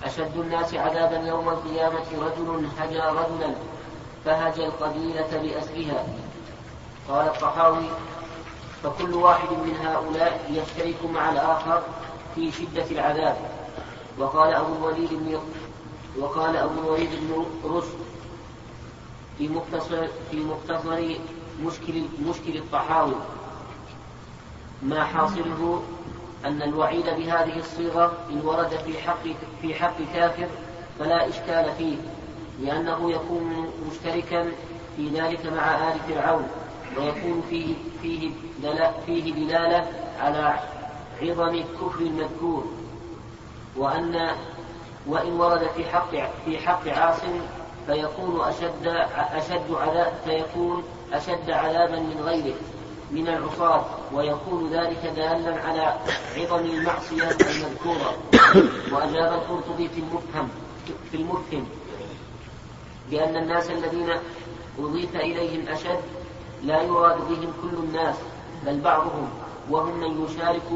أشد 0.05 0.37
الناس 0.37 0.75
عذابا 0.75 1.29
يوم 1.29 1.49
القيامة 1.49 2.05
رجل 2.19 2.67
هجى 2.79 2.99
رجلا 2.99 3.55
فهجى 4.25 4.67
القبيلة 4.67 5.29
بأسرها. 5.43 6.07
قال 7.09 7.27
الطحاوي 7.27 7.87
فكل 8.83 9.15
واحد 9.15 9.49
من 9.49 9.77
هؤلاء 9.85 10.51
يشترك 10.51 11.11
مع 11.15 11.31
الآخر 11.31 11.83
في 12.35 12.53
شدة 12.53 12.87
العذاب. 12.91 13.37
وقال 14.19 14.55
أبو 14.55 14.75
الوليد 14.75 15.11
بن 15.15 15.39
وقال 16.19 16.57
أبو 16.57 16.81
الوليد 16.81 17.11
بن 17.11 17.47
رشد 17.65 17.99
في 19.39 19.49
مختصر 19.49 20.07
في 20.31 20.37
مختصر 20.37 21.17
مشكل 21.65 22.03
مشكل 22.27 22.57
الطحاوي 22.57 23.15
ما 24.83 25.05
حاصله 25.05 25.83
أن 26.45 26.63
الوعيد 26.63 27.05
بهذه 27.05 27.59
الصيغة 27.59 28.13
إن 28.31 28.41
ورد 28.45 28.69
في 28.69 28.99
حق 28.99 29.23
في 29.63 29.75
حق 29.75 29.97
كافر 30.15 30.49
فلا 30.99 31.29
إشكال 31.29 31.73
فيه 31.79 31.97
لأنه 32.61 33.11
يكون 33.11 33.71
مشتركا 33.91 34.53
في 34.97 35.09
ذلك 35.09 35.47
مع 35.47 35.93
آل 35.93 35.99
فرعون 36.09 36.49
ويكون 36.99 37.43
فيه 37.51 37.75
فيه 38.03 38.31
فيه 39.07 39.35
دلالة 39.35 39.87
على 40.21 40.55
عظم 41.23 41.55
الكفر 41.55 42.01
المذكور. 42.01 42.65
وأن 43.77 44.31
وإن 45.07 45.33
ورد 45.33 45.67
في 45.77 45.85
حق 45.85 46.11
في 46.45 46.59
حق 46.59 46.89
عاصم 46.89 47.41
فيكون 47.87 48.41
أشد 48.41 48.87
أشد 49.17 49.75
عذاب 49.75 50.13
فيكون 50.25 50.83
أشد 51.13 51.51
عذابا 51.51 51.99
من 51.99 52.21
غيره. 52.25 52.55
من 53.13 53.29
العصاة 53.29 53.85
ويكون 54.13 54.71
ذلك 54.71 55.13
دالا 55.17 55.63
على 55.65 55.97
عظم 56.37 56.65
المعصية 56.65 57.31
المذكورة. 57.31 58.17
وأجاب 58.93 59.33
القرطبي 59.33 59.89
في 59.89 60.01
المفهم 60.01 60.49
في 61.11 61.17
المفهم 61.17 61.67
بأن 63.11 63.37
الناس 63.37 63.71
الذين 63.71 64.13
أضيف 64.79 65.17
إليهم 65.17 65.69
أشد 65.69 66.01
لا 66.63 66.83
يراد 66.83 67.17
بهم 67.29 67.53
كل 67.63 67.77
الناس 67.77 68.15
بل 68.67 68.81
بعضهم 68.81 69.29
وهم 69.71 70.01
من 70.01 70.25
يشارك 70.25 70.73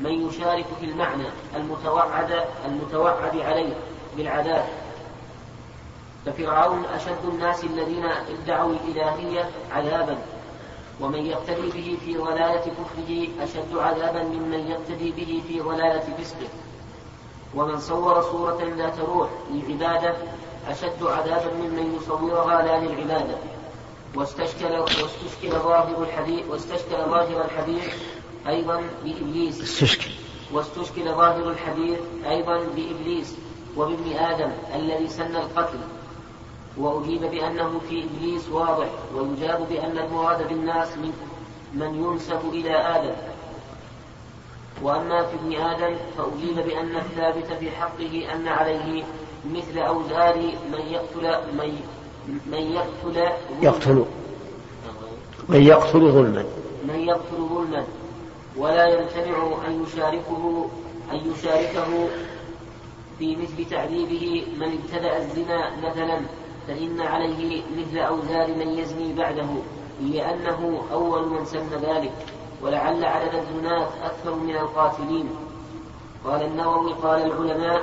من 0.00 0.28
يشارك 0.28 0.66
في 0.80 0.86
المعنى 0.86 1.26
المتوعد 1.56 2.44
المتوعد 2.66 3.36
عليه 3.36 3.74
بالعذاب. 4.16 4.64
ففرعون 6.26 6.84
أشد 6.84 7.24
الناس 7.24 7.64
الذين 7.64 8.04
ادعوا 8.04 8.72
الإلهية 8.72 9.50
عذابا. 9.72 10.18
ومن 11.00 11.26
يقتدي 11.26 11.70
به 11.70 11.98
في 12.04 12.16
ضلالة 12.16 12.60
كفره 12.60 13.28
أشد 13.42 13.76
عذابا 13.76 14.22
ممن 14.22 14.66
يقتدي 14.70 15.10
به 15.10 15.42
في 15.48 15.60
ضلالة 15.60 16.00
فسقه. 16.18 16.48
ومن 17.54 17.80
صور 17.80 18.22
صورة 18.22 18.74
ذات 18.76 18.98
روح 18.98 19.28
للعبادة 19.50 20.14
أشد 20.68 21.02
عذابا 21.02 21.52
ممن 21.54 21.98
يصورها 22.02 22.62
لا 22.62 22.80
للعبادة. 22.80 23.36
واستشكل 24.14 24.72
واستشكل 24.78 25.50
ظاهر 25.50 26.02
الحديث 26.02 26.46
واستشكل 26.48 26.96
ظاهر 26.96 27.44
الحديث 27.44 27.94
أيضا 28.48 28.82
بإبليس 29.04 29.62
استشكل. 29.62 30.10
واستشكل 30.52 31.04
ظاهر 31.04 31.50
الحديث 31.50 31.98
أيضا 32.28 32.58
بإبليس 32.58 33.34
وبابن 33.76 34.12
آدم 34.12 34.52
الذي 34.74 35.08
سن 35.08 35.36
القتل. 35.36 35.78
وأجيب 36.78 37.20
بأنه 37.20 37.80
في 37.88 38.04
إبليس 38.04 38.48
واضح 38.48 38.86
ويجاب 39.14 39.68
بأن 39.68 39.98
المراد 39.98 40.48
بالناس 40.48 40.88
من 40.96 41.12
من 41.74 42.04
ينسب 42.04 42.40
إلى 42.52 42.76
آدم. 42.76 43.14
وأما 44.82 45.26
في 45.26 45.34
ابن 45.34 45.56
آدم 45.56 45.96
فأجيب 46.18 46.66
بأن 46.66 46.96
الثابت 46.96 47.52
في 47.60 47.70
حقه 47.70 48.34
أن 48.34 48.48
عليه 48.48 49.04
مثل 49.50 49.78
أوزار 49.78 50.36
من 50.72 50.80
يقتل 50.90 51.38
من 51.52 51.80
من 52.46 52.58
يقتل 52.58 53.32
يقتل. 53.62 54.04
من 55.48 55.62
يقتل 55.62 56.00
ظلما. 56.12 56.44
من 56.84 57.00
يقتل 57.00 57.36
ظلما. 57.36 57.84
ولا 58.56 58.86
يمتنع 58.86 59.52
أن 59.66 59.84
يشاركه 59.86 60.68
أن 61.12 61.32
يشاركه 61.32 62.08
في 63.18 63.36
مثل 63.36 63.70
تعذيبه 63.70 64.46
من 64.58 64.78
ابتدأ 64.78 65.16
الزنا 65.16 65.70
مثلا. 65.76 66.20
فإن 66.68 67.00
عليه 67.00 67.62
مثل 67.76 67.98
أوزار 67.98 68.48
من 68.48 68.78
يزني 68.78 69.12
بعده 69.12 69.48
لأنه 70.00 70.82
أول 70.92 71.28
من 71.28 71.44
سن 71.44 71.68
ذلك 71.82 72.12
ولعل 72.62 73.04
عدد 73.04 73.34
الزناة 73.34 73.88
أكثر 74.04 74.34
من 74.34 74.56
القاتلين. 74.56 75.30
قال 76.24 76.42
النووي 76.42 76.92
قال 76.92 77.22
العلماء 77.22 77.82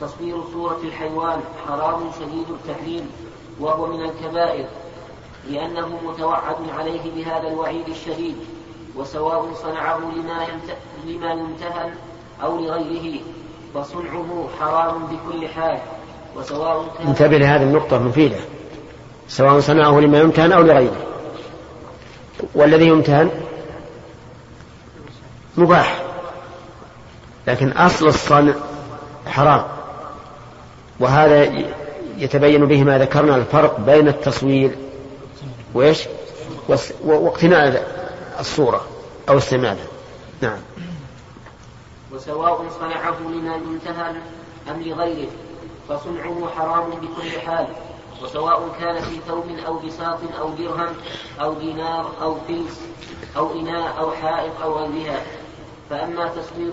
تصوير 0.00 0.42
صورة 0.52 0.80
الحيوان 0.82 1.40
حرام 1.66 2.10
شديد 2.20 2.46
التحريم 2.50 3.10
وهو 3.60 3.86
من 3.86 4.02
الكبائر 4.02 4.66
لأنه 5.48 5.98
متوعد 6.04 6.56
عليه 6.78 7.14
بهذا 7.14 7.48
الوعيد 7.48 7.88
الشديد 7.88 8.36
وسواء 8.96 9.54
صنعه 9.54 9.98
لما 9.98 10.46
لما 11.06 11.32
يمتهن 11.32 11.94
أو 12.42 12.58
لغيره 12.58 13.20
فصنعه 13.74 14.48
حرام 14.60 15.06
بكل 15.06 15.48
حال. 15.48 15.78
وسواء 16.38 16.94
كان 16.98 17.06
انتبه 17.06 17.38
لهذه 17.38 17.62
النقطة 17.62 17.98
مفيدة 17.98 18.36
سواء 19.28 19.60
صنعه 19.60 20.00
لما 20.00 20.18
يمتهن 20.20 20.52
أو 20.52 20.62
لغيره. 20.62 21.06
والذي 22.54 22.86
يمتهن 22.86 23.30
مباح. 25.56 26.02
لكن 27.46 27.72
أصل 27.72 28.06
الصنع 28.06 28.54
حرام. 29.26 29.64
وهذا 31.00 31.64
يتبين 32.18 32.66
به 32.66 32.84
ما 32.84 32.98
ذكرنا 32.98 33.36
الفرق 33.36 33.80
بين 33.80 34.08
التصوير 34.08 34.70
وإيش؟ 35.74 36.04
واقتناء 37.04 37.98
الصورة 38.40 38.80
أو 39.28 39.38
استعمالها 39.38 39.86
نعم. 40.40 40.58
وسواء 42.12 42.64
صنعه 42.80 43.16
لما 43.20 43.56
يمتهن 43.56 44.14
أم 44.70 44.82
لغيره. 44.82 45.28
فصنعه 45.88 46.48
حرام 46.56 46.90
بكل 46.90 47.40
حال 47.46 47.66
وسواء 48.22 48.68
كان 48.80 49.02
في 49.02 49.16
ثوب 49.28 49.44
أو 49.66 49.78
بساط 49.78 50.18
أو 50.40 50.50
درهم 50.50 50.94
أو 51.40 51.54
دينار 51.54 52.10
أو 52.22 52.36
فلس 52.48 52.80
أو 53.36 53.60
إناء 53.60 53.98
أو 53.98 54.10
حائط 54.10 54.52
أو 54.62 54.78
غيرها. 54.78 55.20
فأما 55.90 56.28
تصوير 56.28 56.72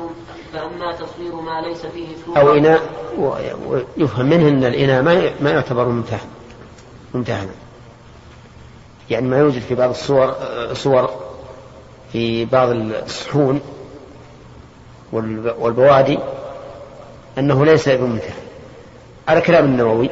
فأما 0.54 0.92
تصوير 0.92 1.36
ما 1.36 1.62
ليس 1.62 1.86
فيه 1.86 2.08
سوء 2.26 2.40
أو 2.40 2.54
إناء 2.54 2.82
ويفهم 3.18 4.26
منه 4.26 4.50
أن 4.50 4.64
الإناء 4.64 5.02
ما 5.02 5.32
ما 5.42 5.52
يعتبر 5.52 5.86
ممتهن. 5.86 6.28
ممتهنا 7.14 7.52
يعني 9.10 9.28
ما 9.28 9.38
يوجد 9.38 9.62
في 9.62 9.76
بعض 9.76 9.90
الصور 9.90 10.36
صور 10.74 11.10
في 12.12 12.46
بعض 12.46 12.70
الصحون 12.70 13.62
والبوادي 15.12 16.20
أنه 17.38 17.66
ليس 17.66 17.90
بممتهن 17.90 18.45
على 19.28 19.42
كلام 19.42 19.66
النووي. 19.66 20.10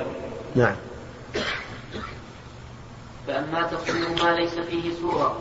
نعم. 0.56 0.76
فأما 3.28 3.62
تصوير 3.64 4.10
ما 4.24 4.36
ليس 4.36 4.60
فيه 4.60 4.94
سورة 5.02 5.38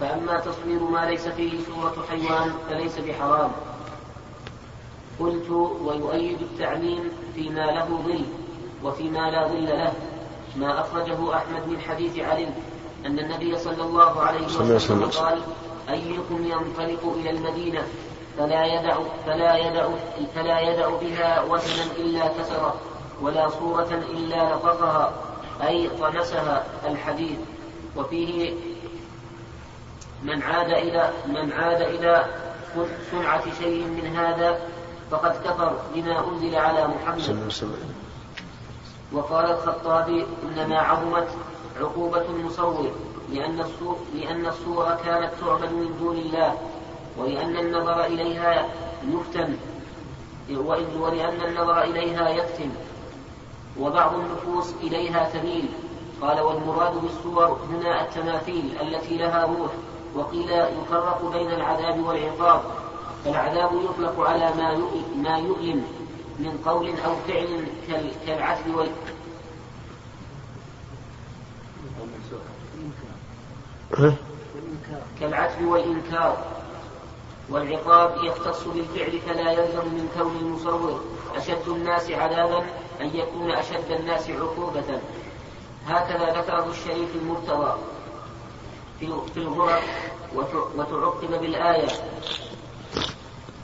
فأما 0.00 0.40
تصوير 0.40 0.82
ما 0.82 1.06
ليس 1.10 1.28
فيه 1.28 1.58
سورة 1.66 1.94
حيوان 2.10 2.52
فليس 2.70 2.98
بحرام. 2.98 3.50
قلت 5.20 5.50
ويؤيد 5.84 6.38
التعليم 6.40 7.10
فيما 7.34 7.66
له 7.66 7.84
ظل 8.06 8.24
وفيما 8.84 9.30
لا 9.30 9.48
ظل 9.48 9.64
له 9.64 9.92
ما 10.56 10.80
أخرجه 10.80 11.36
أحمد 11.36 11.68
من 11.68 11.80
حديث 11.80 12.18
علي 12.18 12.48
أن 13.06 13.18
النبي 13.18 13.58
صلى 13.58 13.82
الله 13.82 14.20
عليه 14.22 14.46
وسلم. 14.46 15.04
قال 15.04 15.38
أيكم 15.90 16.44
ينطلق 16.44 17.14
إلى 17.20 17.30
المدينة 17.30 17.82
فلا 18.38 18.64
يدع 18.64 18.96
فلا 19.26 19.56
يدع 19.56 19.88
فلا 20.34 20.60
يدع 20.60 20.88
بها 20.88 21.42
وزنا 21.42 21.84
إلا 21.96 22.28
كسره 22.28 22.74
ولا 23.22 23.48
صورة 23.48 24.02
إلا 24.10 24.54
لطفها 24.54 25.12
أي 25.66 25.88
طمسها 25.88 26.64
الحديث 26.84 27.38
وفيه 27.96 28.54
من 30.22 30.42
عاد 30.42 30.70
إلى 30.70 31.10
من 31.26 31.52
عاد 31.52 31.80
إلى 31.82 32.24
صنعة 33.10 33.44
شيء 33.58 33.84
من 33.86 34.16
هذا 34.16 34.58
فقد 35.10 35.30
كفر 35.44 35.76
بما 35.94 36.28
أنزل 36.28 36.56
على 36.56 36.88
محمد. 36.88 37.20
وقال 39.12 39.44
الخطابي 39.50 40.26
إنما 40.42 40.78
عظمت 40.78 41.28
عقوبة 41.80 42.24
المصور 42.28 42.90
لأن 43.32 43.60
الصور 43.60 43.96
لأن 44.14 44.46
الصورة 44.46 45.00
كانت 45.04 45.30
تعبد 45.40 45.72
من 45.72 45.96
دون 46.00 46.16
الله 46.16 46.58
ولأن 47.18 47.56
النظر 47.56 48.04
إليها 48.04 48.66
يفتن 49.08 49.56
ولأن 51.00 51.40
النظر 51.48 51.82
إليها 51.82 52.28
يفتن. 52.28 52.70
وبعض 53.80 54.14
النفوس 54.14 54.74
إليها 54.82 55.30
تميل. 55.32 55.68
قال 56.20 56.40
والمراد 56.40 56.94
بالصور 57.02 57.58
هنا 57.70 58.02
التماثيل 58.02 58.76
التي 58.80 59.16
لها 59.16 59.46
روح 59.46 59.70
وقيل 60.14 60.50
يفرق 60.50 61.30
بين 61.32 61.50
العذاب 61.50 62.04
والعقاب. 62.04 62.62
فالعذاب 63.24 63.70
يطلق 63.72 64.20
على 64.20 64.50
ما 64.54 64.78
ما 65.16 65.38
يؤلم 65.38 65.84
من 66.38 66.58
قول 66.64 66.88
أو 66.88 67.16
فعل 67.28 67.66
كالعتب 68.26 68.74
وال. 68.74 68.90
كالعتب 75.20 75.64
والإنكار. 75.64 76.44
والعقاب 77.50 78.24
يختص 78.24 78.64
بالفعل 78.64 79.20
فلا 79.20 79.52
يلزم 79.52 79.84
من 79.84 80.08
كون 80.18 80.36
المصور. 80.36 81.00
أشد 81.36 81.68
الناس 81.68 82.10
عذابا 82.10 82.64
أن 83.02 83.10
يكون 83.14 83.50
أشد 83.50 83.90
الناس 83.90 84.30
عقوبة. 84.30 85.00
هكذا 85.86 86.40
ذكره 86.40 86.66
الشريف 86.70 87.16
المرتضى 87.16 87.78
في 89.00 89.36
الغرف 89.36 90.12
وتعقب 90.76 91.40
بالآية. 91.40 91.88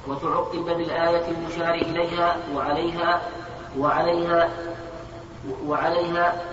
وتعقب 0.09 0.65
بالآية 0.65 1.29
المشار 1.29 1.75
إليها 1.75 2.37
وعليها 2.55 3.23
وعليها 3.79 4.51
وعليها 5.67 6.45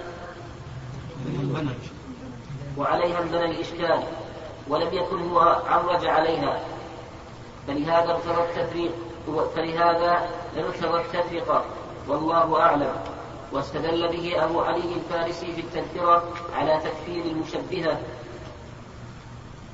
وعليها 2.78 3.22
انبنى 3.22 3.46
الإشكال. 3.46 4.04
ولم 4.68 4.94
يكن 4.94 5.30
هو 5.30 5.40
عرج 5.68 6.06
عليها. 6.06 6.60
فلهذا 7.68 8.12
ارتضى 8.12 8.44
التفريق 8.44 8.92
فلهذا 9.56 10.30
ارتضى 10.58 11.02
التفرقة 11.02 11.66
والله 12.08 12.62
أعلم. 12.62 12.96
واستدل 13.52 14.08
به 14.08 14.44
أبو 14.44 14.62
علي 14.62 14.94
الفارسي 14.96 15.54
في 15.54 15.62
التذكرة 15.62 16.24
على 16.56 16.82
تكفير 16.84 17.26
المشبهة. 17.26 17.98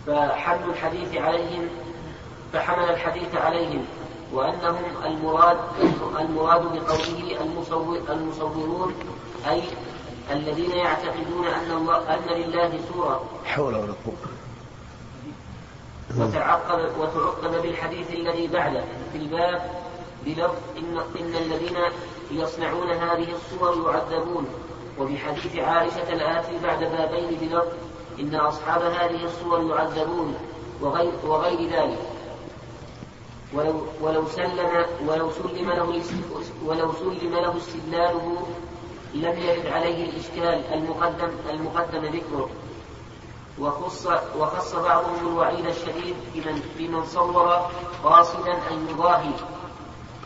فحمل 0.07 0.69
الحديث 0.69 1.17
عليهم 1.17 1.67
فحمل 2.53 2.89
الحديث 2.89 3.35
عليهم 3.35 3.85
وأنهم 4.33 4.83
المراد 5.05 5.57
المراد 6.19 6.61
بقوله 6.61 7.41
المصور 7.41 7.99
المصورون 8.09 8.93
أي 9.49 9.63
الذين 10.31 10.71
يعتقدون 10.71 11.47
أن 11.47 11.71
الله 11.71 12.13
أن 12.13 12.29
لله 12.29 12.79
صورة 12.93 13.23
حول 13.45 13.75
ولا 13.75 13.93
قوة. 14.05 14.31
وتعقب 16.17 16.91
وتعقب 16.99 17.61
بالحديث 17.61 18.11
الذي 18.11 18.47
بعده. 18.47 18.83
في 19.11 19.17
الباب 19.17 19.71
بلفظ 20.25 20.55
إن, 20.77 20.97
إن 21.19 21.35
الذين 21.35 21.77
يصنعون 22.31 22.91
هذه 22.91 23.27
الصور 23.33 23.91
يعذبون. 23.91 24.47
وبحديث 24.99 25.55
عائشة 25.55 26.13
الآتي 26.13 26.57
بعد 26.63 26.79
بابين 26.79 27.39
بلفظ 27.41 27.67
إن 28.19 28.35
أصحاب 28.35 28.81
هذه 28.81 29.23
الصور 29.25 29.61
يعذبون 29.69 30.35
وغير, 30.81 31.11
وغير 31.25 31.69
ذلك. 31.69 31.99
ولو 33.53 33.85
ولو 34.01 34.27
سلم 34.27 34.85
ولو 35.07 35.31
سلم 35.31 35.71
له 35.71 36.01
ولو 36.65 36.91
سلم 36.93 37.35
له 37.35 37.57
استدلاله 37.57 38.37
لم 39.13 39.37
يرد 39.37 39.67
عليه 39.67 40.09
الإشكال 40.09 40.73
المقدم 40.73 41.29
المقدم 41.49 42.05
ذكره. 42.05 42.49
وخص 43.59 44.07
وخص 44.39 44.75
بعضهم 44.75 45.27
الوعيد 45.27 45.65
الشديد 45.65 46.15
بمن 46.33 46.61
بمن 46.77 47.05
صور 47.05 47.71
قاصدا 48.03 48.53
أن 48.71 48.87
يضاهي. 48.89 49.31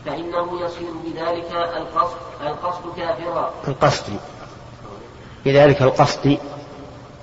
فإنه 0.06 0.60
يصير 0.60 0.90
بذلك 1.04 1.52
القصد 1.76 2.16
القصد 2.42 2.96
كافرا. 2.96 3.54
القصد. 3.68 4.12
بذلك 5.44 5.82
القصد. 5.82 6.38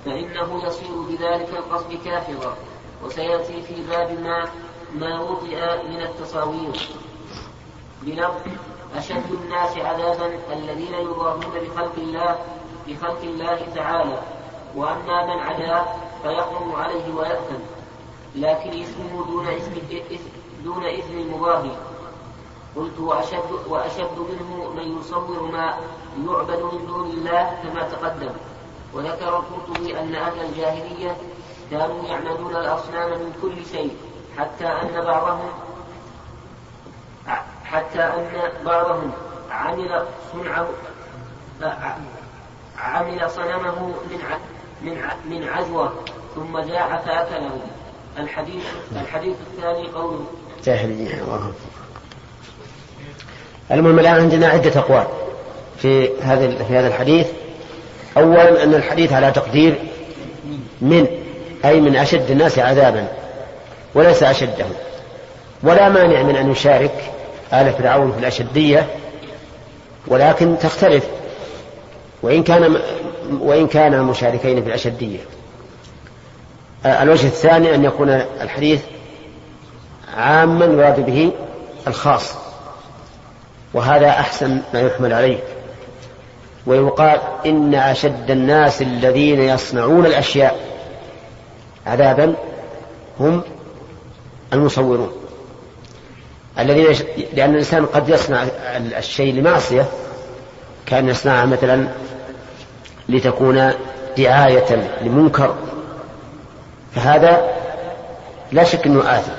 فإنه 0.04 0.66
يصير 0.66 0.96
بذلك 1.08 1.48
القصد 1.48 1.98
كافرا. 2.04 2.56
وسيأتي 3.04 3.62
في 3.62 3.74
باب 3.90 4.20
ما 4.20 4.48
ما 4.94 5.20
وطئ 5.20 5.88
من 5.88 6.02
التصاوير. 6.02 6.88
بلفظ 8.02 8.40
أشد 8.96 9.30
الناس 9.30 9.76
عذابا 9.76 10.38
الذين 10.52 10.94
يضاهون 10.94 11.40
بخلق 11.40 11.92
الله 11.98 12.38
بخلق 12.88 13.20
الله 13.22 13.58
تعالى. 13.74 14.22
وأما 14.76 15.26
من 15.26 15.40
عدا 15.40 15.84
فيحرم 16.22 16.72
عليه 16.76 17.14
ويأثم. 17.14 17.62
لكن 18.36 18.70
اسمه 18.70 19.26
دون 19.26 19.46
اسم 19.46 19.72
دون 20.64 20.84
اسم 20.84 21.18
المضاهي 21.18 21.70
قلت 22.76 22.98
وأشد, 22.98 23.50
وأشد 23.68 24.18
منه 24.18 24.70
من 24.76 24.98
يصور 25.00 25.42
ما 25.52 25.74
يعبد 26.26 26.62
من 26.62 26.86
دون 26.86 27.10
الله 27.10 27.56
كما 27.62 27.88
تقدم. 27.88 28.30
وذكر 28.94 29.28
القرطبي 29.28 30.00
أن 30.00 30.14
أهل 30.14 30.40
الجاهلية 30.40 31.16
كانوا 31.70 32.04
يعملون 32.04 32.56
الأصنام 32.56 33.10
من 33.10 33.32
كل 33.42 33.66
شيء 33.72 33.96
حتى 34.38 34.66
أن 34.66 35.04
بعضهم 35.04 35.50
حتى 37.64 38.00
أن 38.00 38.52
بعضهم 38.64 39.12
عمل 39.50 40.06
صنعه 40.32 40.68
عمل 42.78 43.30
صنمه 43.30 43.94
من 44.10 44.20
من 44.82 45.02
من 45.30 45.48
عجوة 45.48 45.92
ثم 46.34 46.58
جاع 46.58 46.96
فأكله. 46.96 47.60
الحديث 48.18 48.64
الحديث 48.92 49.36
الثاني 49.40 49.88
قوله 49.88 50.24
جاهلية 50.64 51.22
المهم 53.70 53.98
الآن 53.98 54.14
عندنا 54.14 54.46
عدة 54.46 54.80
أقوال 54.80 55.06
في 55.78 56.08
هذا 56.22 56.64
في 56.64 56.76
هذا 56.76 56.88
الحديث. 56.88 57.26
أولا 58.16 58.64
أن 58.64 58.74
الحديث 58.74 59.12
على 59.12 59.30
تقدير 59.30 59.74
من 60.80 61.06
أي 61.64 61.80
من 61.80 61.96
أشد 61.96 62.30
الناس 62.30 62.58
عذابا 62.58 63.08
وليس 63.94 64.22
أشدهم 64.22 64.72
ولا 65.62 65.88
مانع 65.88 66.22
من 66.22 66.36
أن 66.36 66.50
يشارك 66.50 67.12
آل 67.52 67.72
فرعون 67.72 68.12
في 68.12 68.18
الأشدية 68.18 68.86
ولكن 70.06 70.58
تختلف. 70.58 71.04
وإن 72.22 72.42
كان 72.42 72.76
وإن 73.40 73.66
كان 73.66 74.02
مشاركين 74.02 74.62
في 74.62 74.68
الأشدية. 74.68 75.18
الوجه 76.86 77.26
الثاني 77.26 77.74
أن 77.74 77.84
يكون 77.84 78.08
الحديث 78.40 78.80
عاما 80.16 80.64
يراد 80.64 81.06
به 81.06 81.32
الخاص. 81.86 82.43
وهذا 83.74 84.08
أحسن 84.08 84.60
ما 84.74 84.80
يحمل 84.80 85.12
عليه 85.12 85.38
ويقال 86.66 87.20
إن 87.46 87.74
أشد 87.74 88.30
الناس 88.30 88.82
الذين 88.82 89.40
يصنعون 89.40 90.06
الأشياء 90.06 90.60
عذابا 91.86 92.34
هم 93.20 93.42
المصورون. 94.52 95.12
الذين 96.58 96.90
يش... 96.90 97.02
لأن 97.34 97.50
الإنسان 97.50 97.86
قد 97.86 98.08
يصنع 98.08 98.44
الشيء 98.76 99.34
لمعصية 99.34 99.86
كأن 100.86 101.08
يصنعها 101.08 101.46
مثلا 101.46 101.88
لتكون 103.08 103.70
دعاية 104.18 104.88
لمنكر. 105.02 105.54
فهذا 106.94 107.50
لا 108.52 108.64
شك 108.64 108.86
أنه 108.86 109.18
آثم. 109.18 109.32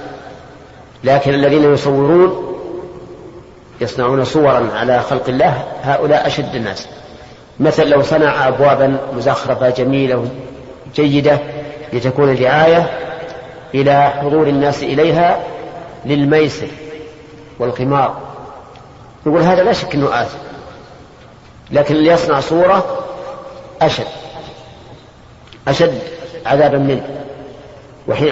لكن 1.04 1.34
الذين 1.34 1.74
يصورون 1.74 2.45
يصنعون 3.82 4.26
صورا 4.26 4.70
على 4.76 5.02
خلق 5.02 5.30
الله 5.30 5.64
هؤلاء 5.84 6.28
أشد 6.28 6.56
الناس. 6.56 6.88
مثل 7.60 7.90
لو 7.90 8.02
صنع 8.02 8.48
أبوابا 8.48 8.98
مزخرفة 9.14 9.70
جميلة 9.70 10.30
جيدة 10.96 11.40
لتكون 11.94 12.36
دعاية 12.36 12.90
إلى 13.74 14.10
حضور 14.10 14.48
الناس 14.48 14.84
إليها 14.84 15.40
للميسر 16.06 16.68
والقمار. 17.60 18.18
يقول 19.26 19.42
هذا 19.42 19.64
لا 19.64 19.74
شك 19.74 19.96
أنه 19.96 20.22
آثم 20.22 20.38
لكن 21.72 21.96
اللي 21.96 22.12
يصنع 22.12 22.40
صورة 22.40 23.06
أشد 23.82 24.08
أشد 25.68 26.00
عذابا 26.46 26.78
منه. 26.78 27.08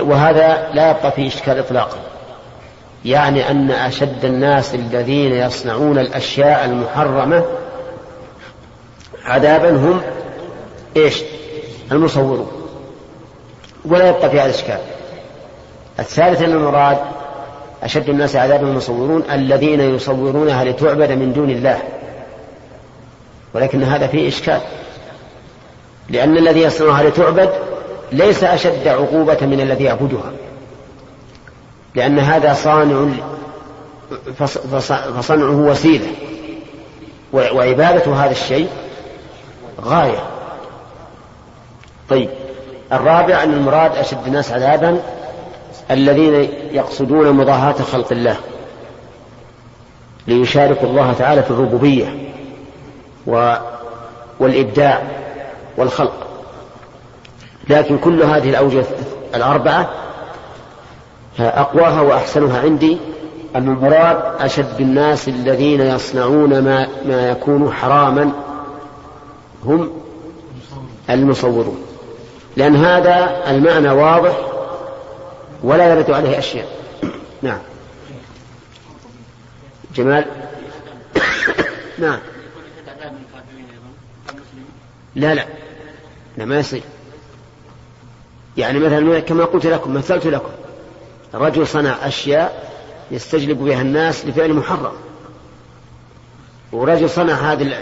وهذا 0.02 0.68
لا 0.74 0.92
يبقى 0.92 1.12
فيه 1.12 1.28
إشكال 1.28 1.60
إطلاقا. 1.60 1.98
يعني 3.06 3.52
أن 3.52 3.72
أشد 3.72 4.26
الناس 4.26 4.76
الذين 4.76 5.34
يصنعون 5.34 6.00
الأشياء 6.00 6.66
المحرمة 6.66 7.44
عذابا 9.26 9.70
هم 9.70 10.02
إيش؟ 10.98 11.22
المصورون. 11.92 12.52
ولا 13.86 14.10
يبقى 14.10 14.30
في 14.30 14.40
هذا 14.40 14.46
الإشكال. 14.46 14.80
الثالث 16.00 16.42
أن 16.42 16.52
المراد 16.52 16.98
أشد 17.84 18.10
الناس 18.10 18.36
عذابا 18.36 18.68
المصورون 18.68 19.24
الذين 19.32 19.96
يصورونها 19.96 20.64
لتعبد 20.64 21.12
من 21.12 21.34
دون 21.34 21.50
الله. 21.50 21.80
ولكن 23.54 23.84
هذا 23.84 24.08
فيه 24.08 24.28
إشكال. 24.28 24.60
لأن 26.10 26.38
الذي 26.38 26.62
يصنعها 26.62 27.04
لتعبد 27.04 27.50
ليس 28.12 28.44
أشد 28.44 28.88
عقوبة 28.88 29.38
من 29.42 29.62
الذي 29.62 29.84
يعبدها. 29.84 30.32
لأن 31.96 32.20
هذا 32.20 32.54
صانع 32.54 33.06
فصنعه 35.18 35.70
وسيلة 35.70 36.08
وعبادة 37.34 38.14
هذا 38.14 38.32
الشيء 38.32 38.70
غاية. 39.82 40.24
طيب 42.10 42.30
الرابع 42.92 43.44
أن 43.44 43.54
المراد 43.54 43.96
أشد 43.96 44.18
الناس 44.28 44.52
عذابا 44.52 45.02
الذين 45.92 46.34
يقصدون 46.72 47.32
مضاهاة 47.32 47.74
خلق 47.92 48.12
الله 48.12 48.36
ليشاركوا 50.28 50.88
الله 50.88 51.14
تعالى 51.14 51.44
في 51.44 51.52
الربوبية 51.52 52.32
و 53.28 53.56
والإبداع 54.40 55.02
والخلق. 55.78 56.28
لكن 57.70 57.98
كل 57.98 58.24
هذه 58.24 58.50
الأوجه 58.50 58.86
الأربعة 59.36 60.03
أقواها 61.40 62.02
وأحسنها 62.02 62.60
عندي. 62.60 62.98
أن 63.56 63.68
المراد 63.68 64.42
أشد 64.42 64.82
الناس 64.82 65.28
الذين 65.28 65.82
يصنعون 65.82 66.60
ما, 66.60 66.88
ما 67.06 67.30
يكون 67.30 67.72
حراما 67.72 68.32
هم 69.66 69.92
المصورون. 71.10 71.86
لأن 72.58 72.76
هذا 72.76 73.44
المعنى 73.50 73.90
واضح 73.90 74.38
ولا 75.64 75.94
يرد 75.94 76.12
عليه 76.12 76.40
أشياء. 76.40 76.68
نعم. 77.42 77.60
جمال. 79.96 80.26
نعم. 82.00 82.20
لا 85.16 85.34
لا. 85.34 85.46
لا 86.38 86.46
ما 86.46 86.60
يصير. 86.60 86.84
يعني 88.58 88.80
مثلا 88.80 89.20
كما 89.20 89.46
قلت 89.46 89.66
لكم 89.66 89.94
مثلت 89.94 90.28
لكم. 90.28 90.50
رجل 91.34 91.68
صنع 91.68 92.08
أشياء 92.08 92.74
يستجلب 93.12 93.64
بها 93.64 93.82
الناس 93.82 94.26
لفعل 94.26 94.54
محرم. 94.54 94.94
ورجل 96.72 97.10
صنع 97.10 97.34
هذه 97.34 97.78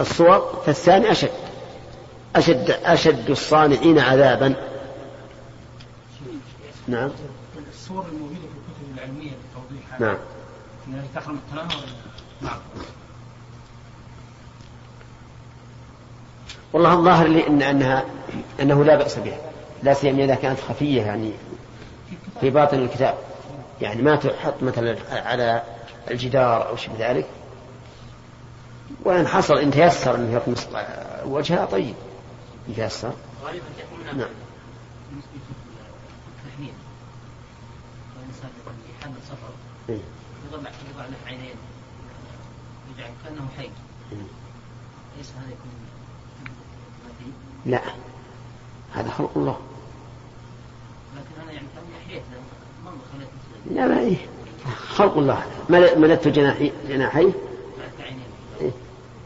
الصور 0.00 0.62
فالثاني 0.66 1.10
أشد. 1.10 1.30
أشد 2.36 2.70
أشد 2.70 3.30
الصانعين 3.30 3.98
عذابا. 3.98 4.54
نعم. 6.88 7.10
الصور 7.72 8.04
الموجودة 8.12 8.40
في 8.40 8.46
الكتب 8.46 8.98
العلمية 8.98 9.30
لتوضيح 9.30 10.00
نعم. 10.00 10.16
أنها 10.88 11.04
تحرم 11.14 11.38
التناول 11.46 11.84
نعم. 12.42 12.58
والله 16.72 16.92
الظاهر 16.92 17.26
لي 17.26 17.46
إن 17.46 17.62
أنها 17.62 18.04
أنه 18.60 18.84
لا 18.84 18.96
بأس 18.96 19.18
بها. 19.18 19.38
لا 19.82 19.94
سيما 19.94 20.24
إذا 20.24 20.34
كانت 20.34 20.60
خفية 20.60 21.02
يعني 21.02 21.32
في 22.44 22.50
باطن 22.50 22.78
الكتاب. 22.78 23.14
يعني 23.80 24.02
ما 24.02 24.16
تحط 24.16 24.62
مثلا 24.62 24.96
على 25.10 25.62
الجدار 26.10 26.68
أو 26.68 26.76
شيء 26.76 26.94
ذلك. 26.98 27.26
وإن 29.04 29.26
حصل 29.26 29.58
إن 29.58 29.70
تيسر 29.70 30.14
أنه 30.14 30.36
يطمس 30.36 30.68
وجهها 31.24 31.64
طيب. 31.64 31.94
يتيسر 32.68 33.12
غالبا 33.44 33.64
تكون 33.78 34.18
نعم. 34.18 34.28
التحميل 36.44 36.72
الانسان 38.16 38.50
في 38.64 39.04
حال 39.04 39.12
السفر 39.22 39.52
إيه. 39.88 39.98
يضع 40.52 40.58
يضع 40.58 41.04
له 41.06 41.16
عينين. 41.26 41.56
يجعل 42.94 43.10
كأنه 43.24 43.48
حي. 43.56 43.62
إيه. 43.62 44.18
ليس 45.16 45.30
هذا 45.30 45.46
يكون 45.46 45.70
لا. 47.66 47.80
هذا 48.94 49.10
خلق 49.10 49.30
الله 49.36 49.58
لكن 51.16 51.40
أنا 51.42 51.52
يعني 51.52 51.66
كان 51.74 51.84
احييت 52.06 52.22
منظر 52.84 53.26
لا 53.70 53.86
ما 53.86 53.98
إيه. 54.00 54.16
خلق 54.88 55.18
الله. 55.18 55.42
مل- 55.68 55.98
ملدت 56.00 56.28
جناحي 56.28 56.72
عينين 56.88 57.34
إيه. 58.60 58.70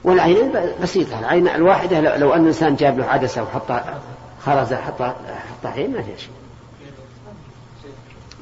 والعينين 0.04 0.52
بسيطة. 0.82 1.18
العين 1.20 1.48
الواحدة 1.48 2.16
لو- 2.16 2.32
أن 2.34 2.40
الإنسان 2.40 2.76
جاب 2.76 2.98
له 2.98 3.04
عدسة 3.04 3.42
وحطها 3.42 4.00
خرزة 4.40 4.76
حطها 4.76 5.16
حطها 5.60 5.70
عين 5.70 5.92
ما 5.92 6.02
فيها 6.02 6.16
شيء. 6.16 6.30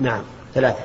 نعم. 0.01 0.23
ثلاثة 0.55 0.85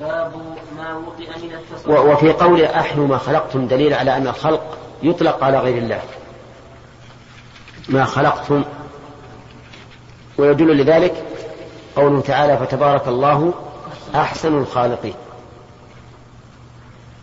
باب 0.00 0.58
وفي 1.86 2.32
قول 2.32 2.62
أحيوا 2.62 3.06
ما 3.06 3.18
خلقتم 3.18 3.66
دليل 3.66 3.94
على 3.94 4.16
أن 4.16 4.26
الخلق 4.26 4.78
يطلق 5.02 5.44
على 5.44 5.58
غير 5.58 5.78
الله. 5.78 6.00
ما 7.88 8.04
خلقتم. 8.04 8.64
ويدل 10.38 10.76
لذلك 10.76 11.24
قوله 11.96 12.20
تعالى 12.20 12.56
فتبارك 12.56 13.08
الله 13.08 13.54
أحسن 14.14 14.58
الخالقين 14.58 15.14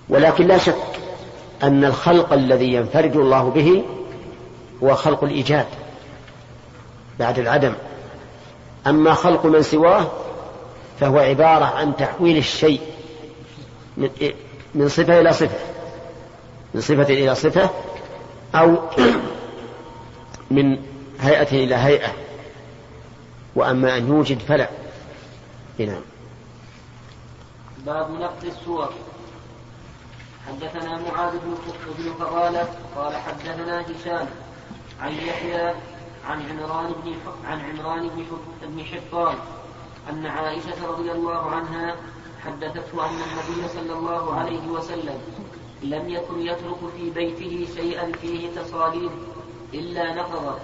ولكن 0.09 0.47
لا 0.47 0.57
شك 0.57 0.75
أن 1.63 1.85
الخلق 1.85 2.33
الذي 2.33 2.73
ينفرد 2.73 3.15
الله 3.15 3.49
به 3.49 3.83
هو 4.83 4.95
خلق 4.95 5.23
الإيجاد 5.23 5.65
بعد 7.19 7.39
العدم. 7.39 7.73
أما 8.87 9.13
خلق 9.13 9.45
من 9.45 9.61
سواه 9.61 10.07
فهو 10.99 11.19
عبارة 11.19 11.65
عن 11.65 11.95
تحويل 11.95 12.37
الشيء 12.37 12.81
من 14.75 14.89
صفة 14.89 15.19
إلى 15.19 15.33
صفة. 15.33 15.59
من 16.73 16.81
صفة 16.81 17.13
إلى 17.13 17.35
صفة 17.35 17.69
أو 18.55 18.89
من 20.51 20.83
هيئة 21.19 21.63
إلى 21.63 21.75
هيئة. 21.75 22.13
وأما 23.55 23.97
أن 23.97 24.07
يوجد 24.07 24.39
فلا. 24.39 24.69
نعم. 25.79 26.01
باب 27.85 28.11
نقد 28.11 28.43
السور. 28.43 28.93
حدثنا 30.47 30.97
معاذ 30.97 31.31
بن 31.97 32.13
فضالة 32.19 32.67
قال 32.95 33.15
حدثنا 33.15 33.81
هشام 33.81 34.27
عن 35.01 35.11
يحيى 35.11 35.73
عن 36.29 36.41
عمران 36.49 36.93
بن 37.03 37.15
عن 37.45 37.59
عمران 37.59 38.09
بن 38.61 38.83
حبان 38.83 39.35
أن 40.09 40.25
عائشة 40.25 40.87
رضي 40.87 41.11
الله 41.11 41.51
عنها 41.51 41.95
حدثته 42.45 43.05
أن 43.05 43.09
النبي 43.09 43.67
صلى 43.73 43.93
الله 43.93 44.33
عليه 44.33 44.67
وسلم 44.67 45.17
لم 45.83 46.09
يكن 46.09 46.41
يترك 46.41 46.77
في 46.97 47.09
بيته 47.09 47.67
شيئا 47.75 48.11
فيه 48.21 48.47
تصاليب 48.61 49.11
إلا 49.73 50.13
نقضه 50.15 50.55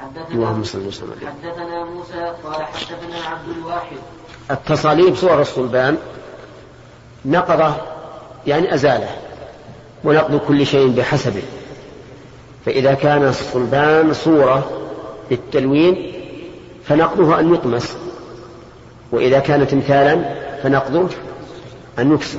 حدثنا 0.00 0.34
اللهم 0.34 0.64
صل 0.64 0.86
وسلم. 0.86 1.14
عليه 1.20 1.26
حدثنا 1.26 1.84
موسى 1.84 2.34
قال 2.44 2.64
حدثنا 2.64 3.16
عبد 3.26 3.48
الواحد. 3.56 3.96
التصاليب 4.50 5.16
صور 5.16 5.40
الصلبان 5.40 5.98
نقضه 7.24 7.74
يعني 8.46 8.74
أزاله. 8.74 9.16
ونقض 10.04 10.40
كل 10.48 10.66
شيء 10.66 10.88
بحسبه. 10.88 11.42
فإذا 12.66 12.94
كان 12.94 13.28
الصلبان 13.28 14.12
صورة 14.12 14.70
للتلوين 15.30 16.12
فنقضه 16.84 17.40
أن 17.40 17.54
يطمس. 17.54 17.96
وإذا 19.12 19.38
كان 19.38 19.66
تمثالا 19.66 20.24
فنقضه 20.62 21.08
أن 21.98 22.14
يكسر 22.14 22.38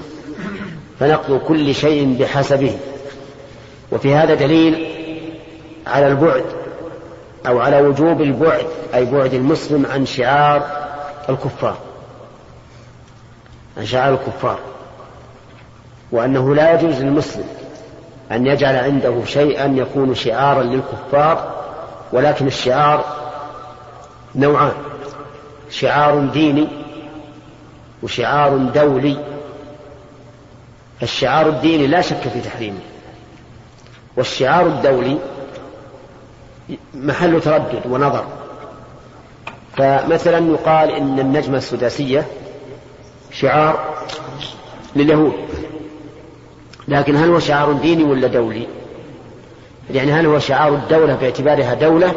فنقض 1.00 1.40
كل 1.40 1.76
شيء 1.76 2.18
بحسبه. 2.20 2.78
وفي 3.92 4.16
هذا 4.16 4.34
دليل 4.34 4.88
على 5.88 6.08
البعد 6.08 6.46
أو 7.48 7.60
على 7.60 7.82
وجوب 7.82 8.22
البعد 8.22 8.66
أي 8.96 9.06
بعد 9.06 9.34
المسلم 9.34 9.86
عن 9.86 10.06
شعار 10.06 10.64
الكفار 11.30 11.78
عن 13.78 13.86
شعار 13.86 14.14
الكفار. 14.14 14.60
وأنه 16.12 16.56
لا 16.56 16.74
يجوز 16.74 17.02
للمسلم 17.02 17.46
أن 18.32 18.48
يجعل 18.48 18.76
عنده 18.76 19.26
شيئا 19.26 19.66
يكون 19.66 20.16
شعارا 20.16 20.64
للكفار 20.64 21.62
ولكن 22.14 22.48
الشعار 22.48 23.06
نوعان. 24.36 24.91
شعار 25.72 26.20
ديني 26.20 26.68
وشعار 28.04 28.58
دولي. 28.58 29.18
الشعار 31.04 31.50
الديني 31.50 31.88
لا 31.88 32.02
شك 32.02 32.28
في 32.34 32.42
تحريمه. 32.42 32.80
والشعار 34.18 34.66
الدولي 34.66 35.18
محل 36.94 37.42
تردد 37.42 37.82
ونظر. 37.86 38.26
فمثلا 39.78 40.52
يقال 40.52 40.92
إن 40.92 41.20
النجمة 41.20 41.58
السداسية 41.58 42.26
شعار 43.32 43.96
لليهود. 44.96 45.34
لكن 46.88 47.16
هل 47.16 47.30
هو 47.30 47.40
شعار 47.40 47.74
ديني 47.74 48.04
ولا 48.04 48.28
دولي؟ 48.28 48.68
يعني 49.94 50.12
هل 50.12 50.26
هو 50.26 50.40
شعار 50.40 50.74
الدولة 50.74 51.16
باعتبارها 51.16 51.74
دولة 51.74 52.16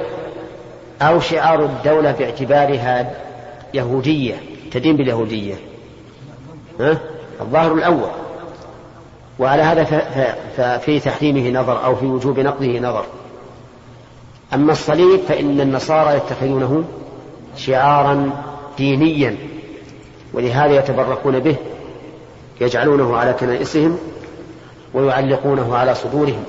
أو 1.02 1.20
شعار 1.20 1.64
الدولة 1.64 2.12
باعتبارها 2.12 3.14
يهودية 3.74 4.34
تدين 4.72 4.96
باليهودية. 4.96 5.54
ها؟ 6.80 6.98
الظاهر 7.40 7.74
الأول. 7.74 8.10
وعلى 9.38 9.62
هذا 9.62 9.84
ففي 10.56 11.00
تحريمه 11.00 11.60
نظر 11.60 11.84
أو 11.84 11.96
في 11.96 12.06
وجوب 12.06 12.40
نقضه 12.40 12.78
نظر. 12.78 13.04
أما 14.54 14.72
الصليب 14.72 15.20
فإن 15.28 15.60
النصارى 15.60 16.16
يتخذونه 16.16 16.84
شعارا 17.56 18.30
دينيا 18.78 19.36
ولهذا 20.32 20.78
يتبركون 20.78 21.38
به 21.38 21.56
يجعلونه 22.60 23.16
على 23.16 23.32
كنائسهم 23.32 23.98
ويعلقونه 24.94 25.76
على 25.76 25.94
صدورهم 25.94 26.44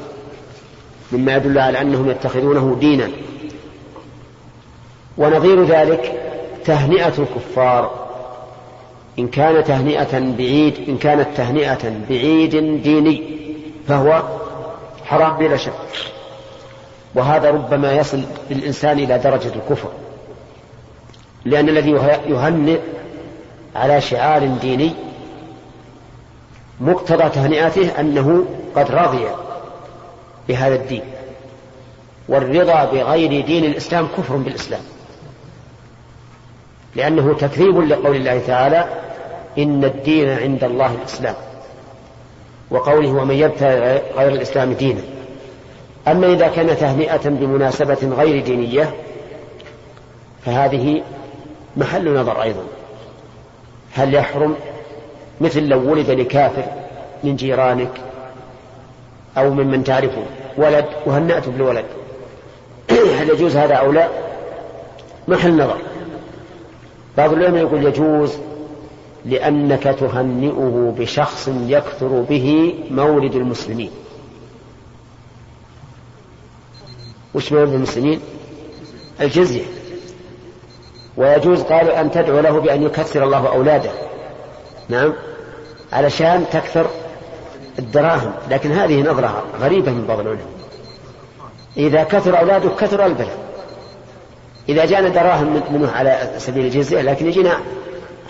مما 1.12 1.36
يدل 1.36 1.60
على 1.60 1.82
أنهم 1.82 2.10
يتخذونه 2.10 2.78
دينا. 2.80 3.10
ونظير 5.18 5.64
ذلك 5.64 6.25
تهنئة 6.66 7.14
الكفار. 7.20 8.06
إن 9.20 9.28
كان 9.28 9.64
تهنئة 9.64 10.20
بعيد 10.20 10.90
إن 10.90 10.98
كانت 10.98 11.28
تهنئة 11.38 11.94
بعيد 12.10 12.82
ديني 12.84 13.24
فهو 13.88 14.24
حرام 15.06 15.38
بلا 15.38 15.58
شك. 15.58 15.74
وهذا 17.16 17.52
ربما 17.52 17.94
يصل 17.94 18.22
بالإنسان 18.50 19.00
إلى 19.00 19.20
درجة 19.20 19.52
الكفر. 19.56 19.90
لأن 21.46 21.70
الذي 21.70 21.92
يهنئ 22.28 22.80
على 23.76 24.02
شعار 24.02 24.46
ديني 24.46 24.92
مقتضى 26.82 27.30
تهنئته 27.30 28.00
أنه 28.00 28.46
قد 28.76 28.92
رضي 28.92 29.26
بهذا 30.48 30.76
الدين. 30.76 31.04
والرضا 32.30 32.86
بغير 32.86 33.46
دين 33.46 33.66
الإسلام 33.66 34.08
كفر 34.18 34.36
بالإسلام. 34.36 34.82
لأنه 36.96 37.34
تكذيب 37.34 37.80
لقول 37.80 38.16
الله 38.16 38.42
تعالى 38.48 38.86
إن 39.58 39.84
الدين 39.84 40.30
عند 40.30 40.64
الله 40.64 40.96
الإسلام. 41.02 41.36
وقوله 42.72 43.10
ومن 43.10 43.36
يبتغي 43.36 44.02
غير 44.18 44.32
الإسلام 44.32 44.74
دينا. 44.74 45.02
أما 46.08 46.28
إذا 46.28 46.48
كان 46.48 46.78
تهنئة 46.78 47.30
بمناسبة 47.30 47.98
غير 48.18 48.44
دينية 48.44 48.94
فهذه 50.46 51.04
محل 51.78 52.14
نظر 52.14 52.42
أيضا. 52.42 52.64
هل 53.94 54.14
يحرم؟ 54.14 54.56
مثل 55.42 55.64
لو 55.64 55.92
ولد 55.92 56.12
لكافر 56.12 56.64
من 57.24 57.36
جيرانك 57.36 57.92
أو 59.38 59.50
ممن 59.50 59.84
تعرفه. 59.84 60.24
ولد 60.58 60.86
وهنأته 61.06 61.52
بالولد. 61.52 61.86
هل 63.20 63.30
يجوز 63.30 63.56
هذا 63.56 63.74
أو 63.74 63.92
لا؟ 63.92 64.08
محل 65.28 65.54
نظر. 65.54 65.78
بعض 67.18 67.34
العلماء 67.34 67.62
يقول 67.62 67.86
يجوز 67.86 68.38
لأنك 69.26 69.84
تهنئه 69.84 70.94
بشخص 70.98 71.50
يكثر 71.68 72.08
به 72.30 72.76
مولد 72.92 73.36
المسلمين. 73.36 73.92
وش 77.34 77.52
مولد 77.52 77.74
المسلمين؟ 77.74 78.20
الجزية. 79.22 79.64
ويجوز 81.18 81.62
قالوا 81.62 82.02
أن 82.02 82.12
تدعو 82.12 82.40
له 82.40 82.60
بأن 82.60 82.84
يكثر 82.84 83.24
الله 83.24 83.48
أولاده. 83.48 83.92
نعم. 84.90 85.14
علشان 85.94 86.46
تكثر 86.52 86.88
الدراهم. 87.80 88.34
لكن 88.50 88.72
هذه 88.72 89.02
نظرة 89.02 89.44
غريبة 89.62 89.92
من 89.92 90.06
بعض 90.08 90.20
العلماء. 90.20 90.46
إذا 91.78 92.04
كثر 92.04 92.40
أولاده 92.40 92.70
كثر 92.70 93.06
البلد. 93.06 93.45
إذا 94.70 94.86
جاءنا 94.86 95.10
دراهم 95.10 95.62
منه 95.72 95.92
على 95.92 96.32
سبيل 96.38 96.66
الجزية 96.66 97.02
لكن 97.02 97.28
يجينا 97.28 97.60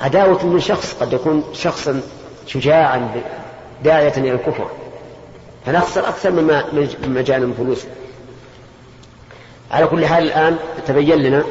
عداوة 0.02 0.46
من 0.46 0.60
شخص 0.60 0.94
قد 0.94 1.14
يكون 1.14 1.44
شخصا 1.54 2.02
شجاعا 2.48 3.12
داعية 3.84 4.14
إلى 4.18 4.32
الكفر. 4.32 4.68
فنخسر 5.66 6.10
أكثر 6.10 6.32
مما 6.32 6.66
مما 7.08 7.22
جاءنا 7.22 7.46
من 7.46 7.54
فلوس. 7.54 7.86
على 9.72 9.88
كل 9.88 10.06
حال 10.06 10.24
الآن 10.24 10.58
تبين 10.88 11.18
لنا 11.18 11.44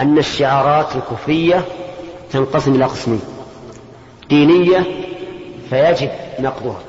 أن 0.00 0.18
الشعارات 0.18 0.96
الكفرية 0.96 1.64
تنقسم 2.32 2.74
إلى 2.74 2.84
قسمين. 2.84 3.20
دينية 4.28 4.84
فيجب 5.70 6.10
نقضها 6.40 6.80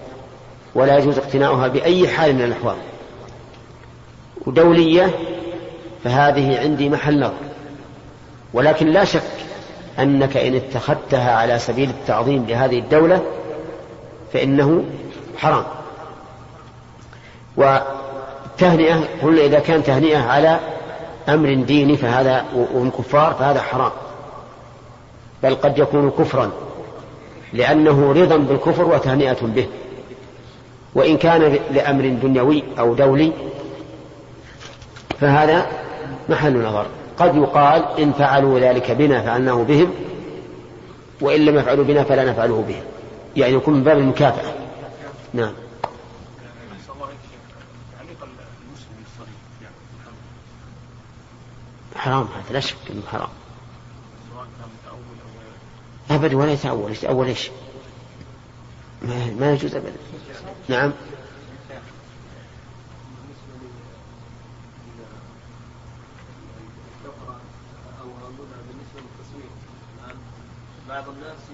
ولا 0.75 0.97
يجوز 0.97 1.17
اقتناؤها 1.17 1.67
بأي 1.67 2.07
حال 2.07 2.35
من 2.35 2.41
الأحوال. 2.41 2.75
ودولية 4.45 5.13
فهذه 6.07 6.59
عندي 6.59 6.89
محل 6.89 7.19
نظر. 7.19 7.33
ولكن 8.53 8.87
لا 8.87 9.03
شك 9.03 9.21
أنك 9.99 10.37
إن 10.37 10.55
اتخذتها 10.55 11.31
على 11.31 11.59
سبيل 11.59 11.89
التعظيم 11.89 12.45
لهذه 12.45 12.79
الدولة 12.79 13.21
فإنه 14.33 14.83
حرام. 15.37 15.63
والتهنئة 17.57 19.03
قلنا 19.23 19.41
إذا 19.41 19.59
كان 19.59 19.83
تهنئة 19.83 20.17
على 20.17 20.59
أمر 21.29 21.53
ديني 21.53 21.97
فهذا 21.97 22.45
وهم 22.55 22.89
كفار 22.89 23.33
فهذا 23.33 23.61
حرام. 23.61 23.91
بل 25.43 25.55
قد 25.55 25.77
يكون 25.77 26.09
كفرا 26.09 26.51
لأنه 27.53 28.11
رضا 28.11 28.37
بالكفر 28.37 28.83
وتهنئة 28.83 29.37
به. 29.41 29.67
وإن 30.95 31.17
كان 31.17 31.59
لأمر 31.71 32.07
دنيوي 32.07 32.63
أو 32.79 32.93
دولي 32.93 33.31
فهذا 35.19 35.86
محل 36.29 36.63
نظر. 36.63 36.87
قد 37.17 37.35
يقال 37.35 37.83
إن 37.99 38.13
فعلوا 38.13 38.59
ذلك 38.59 38.91
بنا 38.91 39.21
فعلناه 39.21 39.63
بهم 39.63 39.93
وإن 41.21 41.45
لم 41.45 41.55
يفعلوا 41.55 41.85
بنا 41.85 42.03
فلا 42.03 42.31
نفعله 42.31 42.65
بهم. 42.67 42.83
يعني 43.35 43.53
يكون 43.53 43.73
من 43.73 43.83
باب 43.83 43.97
المكافأة. 43.97 44.53
نعم. 45.33 45.53
حرام 51.95 52.27
هذا 52.35 52.53
لا 52.53 52.59
شك 52.59 52.75
إنه 52.89 53.01
حرام. 53.11 53.29
ابدا 56.11 56.37
ولا 56.37 56.51
يتاول 56.51 56.91
يتاول 56.91 57.27
إيش؟ 57.27 57.49
ما 59.39 59.53
يجوز 59.53 59.75
ابدا. 59.75 59.91
نعم. 60.67 60.91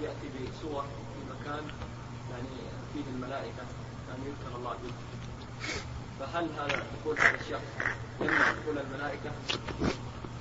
يأتي 0.04 0.28
بصور 0.34 0.82
في 0.82 1.20
مكان 1.32 1.64
يعني 2.30 2.48
فيه 2.92 3.04
الملائكة 3.16 3.62
ان 4.14 4.18
يذكر 4.26 4.56
الله 4.58 4.70
به. 4.72 4.92
فهل 6.20 6.48
هذا 6.58 6.82
دخول 7.00 7.18
هذا 7.18 7.34
الشخص 7.40 7.68
يمنع 8.20 8.52
دخول 8.52 8.78
الملائكة؟ 8.78 9.30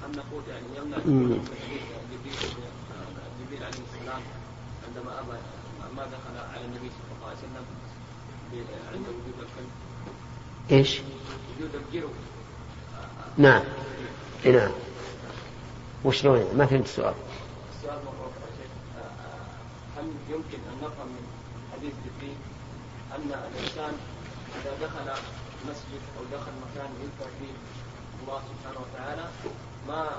أم 0.06 0.12
نقول 0.12 0.44
يعني 0.50 0.66
يمنع 0.78 0.98
دخول 0.98 1.40
جبريل 3.42 3.64
عليه 3.64 3.80
السلام 3.94 4.22
عندما 4.88 5.20
ابى 5.20 5.38
ما 5.98 6.04
دخل 6.06 6.38
على 6.54 6.66
النبي 6.66 6.90
صلى 6.90 7.16
الله 7.18 7.28
عليه 7.28 7.38
وسلم 7.38 7.66
عند 8.94 9.06
وجود 9.08 9.40
الكلب. 9.40 9.70
إيش؟ 10.72 11.02
وجود 11.58 11.76
الجرو. 11.76 12.10
نعم. 13.38 13.64
نعم. 14.46 14.72
وشلون 16.06 16.46
ما 16.58 16.66
فهمت 16.66 16.86
السؤال. 16.86 17.14
السؤال 17.80 18.00
هل 20.04 20.34
يمكن 20.34 20.58
أن 20.72 20.78
نفهم 20.78 21.08
من 21.08 21.26
حديث 21.74 21.94
جبريل 22.06 22.36
أن 23.16 23.40
الإنسان 23.52 23.94
إذا 24.56 24.88
دخل 24.88 25.22
مسجد 25.70 26.02
أو 26.18 26.38
دخل 26.38 26.52
مكان 26.64 26.90
يذكر 27.02 27.30
فيه 27.40 27.54
الله 28.24 28.40
سبحانه 28.40 28.80
وتعالى 28.80 29.26
ما 29.88 30.10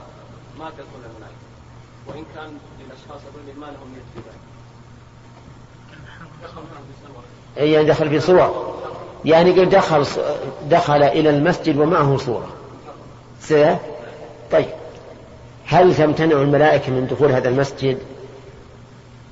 ما 0.58 0.70
تدخل 0.70 1.10
الملائكة 1.10 1.44
وإن 2.06 2.24
كان 2.34 2.58
للأشخاص 2.80 3.20
هذول 3.20 3.60
ما 3.60 3.66
لهم 3.66 3.94
يد 3.94 4.04
في 4.14 4.20
ذلك. 4.20 4.40
يعني 7.56 7.84
دخل 7.84 8.10
في 8.10 8.20
صور. 8.20 8.74
يعني 9.24 9.50
قل 9.50 9.68
دخل 9.68 10.06
دخل 10.70 11.02
إلى 11.02 11.30
المسجد 11.30 11.78
ومعه 11.78 12.16
صورة. 12.16 12.48
سيئة 13.40 13.80
طيب. 14.52 14.68
هل 15.66 15.94
تمتنع 15.94 16.42
الملائكة 16.42 16.92
من 16.92 17.06
دخول 17.06 17.32
هذا 17.32 17.48
المسجد؟ 17.48 17.98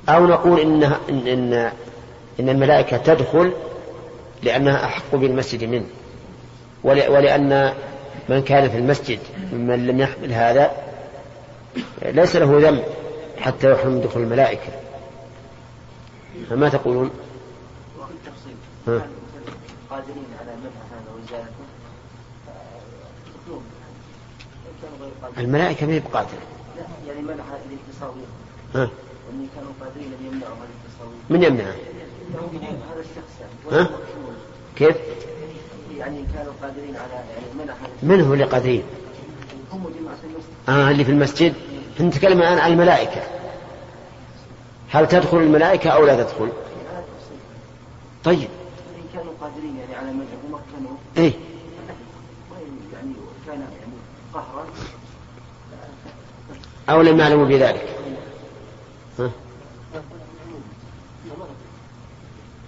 أو 0.08 0.26
نقول 0.26 0.60
إنها 0.60 1.00
إن, 1.08 1.26
إن, 1.26 1.52
إن 2.40 2.48
الملائكة 2.48 2.96
تدخل 2.96 3.52
لأنها 4.42 4.84
أحق 4.84 5.14
بالمسجد 5.14 5.64
منه. 5.64 5.86
ولأن 6.84 7.74
من 8.28 8.42
كان 8.42 8.70
في 8.70 8.76
المسجد 8.76 9.18
ممن 9.52 9.86
لم 9.86 10.00
يحمل 10.00 10.32
هذا 10.32 10.70
ليس 12.02 12.36
له 12.36 12.68
ذنب 12.68 12.84
حتى 13.40 13.72
يحرم 13.72 14.00
دخول 14.00 14.22
الملائكة. 14.22 14.72
فما 16.50 16.68
تقولون؟ 16.68 17.10
ها. 18.88 19.06
قادرين 19.90 20.24
على 20.40 20.50
منع 20.56 20.82
هذا 25.36 25.42
الملائكة 25.42 25.86
ما 25.86 25.92
هي 25.92 26.00
بقادرة. 26.00 26.38
يعني 27.08 27.22
منع 27.22 27.44
الاتصال 27.70 28.10
ها. 28.74 28.90
وإن 29.32 29.48
كانوا 29.56 29.72
قادرين 29.80 30.12
أن 30.12 30.26
يمنعوا 30.26 30.54
هذا 30.54 30.68
الاتصال 30.68 31.08
من 31.30 31.42
يمنعه؟ 31.42 31.74
هذا 32.92 33.00
الشخص. 33.00 33.72
ها؟ 33.72 33.90
كيف؟ 34.76 34.96
يعني 35.98 36.24
كانوا 36.34 36.52
قادرين 36.62 36.96
على 36.96 37.12
يعني 37.12 37.64
منع 37.64 37.72
هذا 37.72 37.90
من 38.02 38.20
هو 38.20 38.32
اللي 38.34 38.44
قادرين؟ 38.44 38.82
هم 39.72 39.88
جماعة 40.00 40.18
المسجد 40.24 40.68
آه 40.68 40.90
اللي 40.90 41.04
في 41.04 41.10
المسجد؟ 41.10 41.54
نتكلم 42.00 42.38
الآن 42.38 42.58
عن 42.58 42.72
الملائكة. 42.72 43.22
هل 44.90 45.08
تدخل 45.08 45.36
الملائكة 45.36 45.90
أو 45.90 46.06
لا 46.06 46.22
تدخل؟ 46.22 46.48
طيب. 48.24 48.48
إن 48.96 49.04
كانوا 49.14 49.32
قادرين 49.40 49.76
يعني 49.76 49.94
على 49.94 50.12
منعه 50.12 50.26
ومكنوه 50.44 50.98
إيه. 51.16 51.32
يعني 52.92 53.14
كان 53.46 53.60
يعني 53.60 53.92
قهرا 54.34 54.66
أو 56.90 57.02
لم 57.02 57.20
يعلموا 57.20 57.46
بذلك 57.46 57.88
ها؟ 59.18 59.30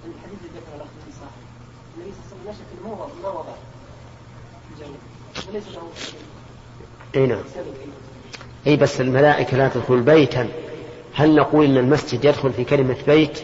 الحديث 0.07 0.39
اللي 0.45 0.61
ذكره 0.61 0.77
الاخ 0.77 0.87
في 1.07 1.13
صاحب 1.21 1.43
النبي 1.97 2.13
صلى 2.13 2.39
الله 2.41 2.43
عليه 2.43 2.43
وسلم 2.43 2.45
لا 2.47 2.53
شك 2.53 2.69
انه 2.81 2.89
ما 2.89 3.05
وضع 3.05 3.15
ما 3.23 3.29
وضع 3.39 3.55
الجنة 4.73 4.99
وليس 5.35 5.44
له 5.44 5.44
إي 7.17 7.27
نعم. 7.27 7.43
إي 8.67 8.77
بس 8.77 9.01
الملائكة 9.01 9.57
لا 9.57 9.69
تدخل 9.69 10.01
بيتا. 10.01 10.49
هل 11.15 11.35
نقول 11.35 11.65
إن 11.65 11.77
المسجد 11.77 12.25
يدخل 12.25 12.53
في 12.53 12.65
كلمة 12.65 12.97
بيت 13.07 13.39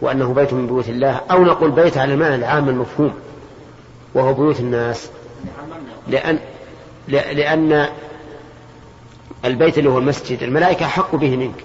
وأنه 0.00 0.34
بيت 0.34 0.52
من 0.52 0.66
بيوت 0.66 0.88
الله 0.88 1.20
أو 1.30 1.44
نقول 1.44 1.70
بيت 1.70 1.98
على 1.98 2.14
المعنى 2.14 2.34
العام 2.34 2.68
المفهوم 2.68 3.14
وهو 4.14 4.34
بيوت 4.34 4.60
الناس؟ 4.60 5.10
لأن 6.08 6.38
لأن 7.08 7.88
البيت 9.44 9.78
اللي 9.78 9.90
هو 9.90 9.98
المسجد 9.98 10.42
الملائكة 10.42 10.86
أحق 10.86 11.16
به 11.16 11.36
منك 11.36 11.64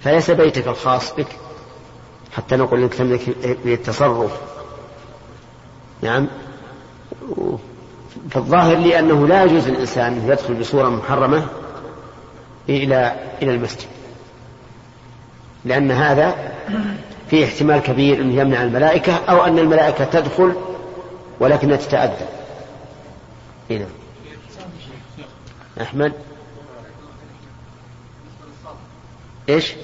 فليس 0.00 0.30
بيتك 0.30 0.68
الخاص 0.68 1.14
بك. 1.14 1.26
حتى 2.36 2.56
نقول 2.56 2.82
إنك 2.82 2.94
تملك 2.94 3.20
التصرف 3.66 4.40
نعم. 6.02 6.28
فالظاهر 8.30 8.76
لي 8.76 8.98
أنه 8.98 9.26
لا 9.26 9.44
يجوز 9.44 9.68
للإنسان 9.68 10.12
أن 10.12 10.28
يدخل 10.28 10.54
بصورة 10.54 10.88
محرمة 10.88 11.46
إلى 12.68 13.16
إلى 13.42 13.50
المسجد. 13.50 13.88
لأن 15.64 15.90
هذا 15.90 16.34
فيه 17.30 17.44
احتمال 17.44 17.78
كبير 17.78 18.20
انه 18.20 18.40
يمنع 18.40 18.62
الملائكة 18.62 19.16
أو 19.28 19.44
أن 19.44 19.58
الملائكة 19.58 20.04
تدخل 20.04 20.54
ولكنها 21.40 21.76
تتأذى. 21.76 22.26
هنا 23.70 23.86
أحمد؟ 25.80 26.12
إيش؟ 29.48 29.74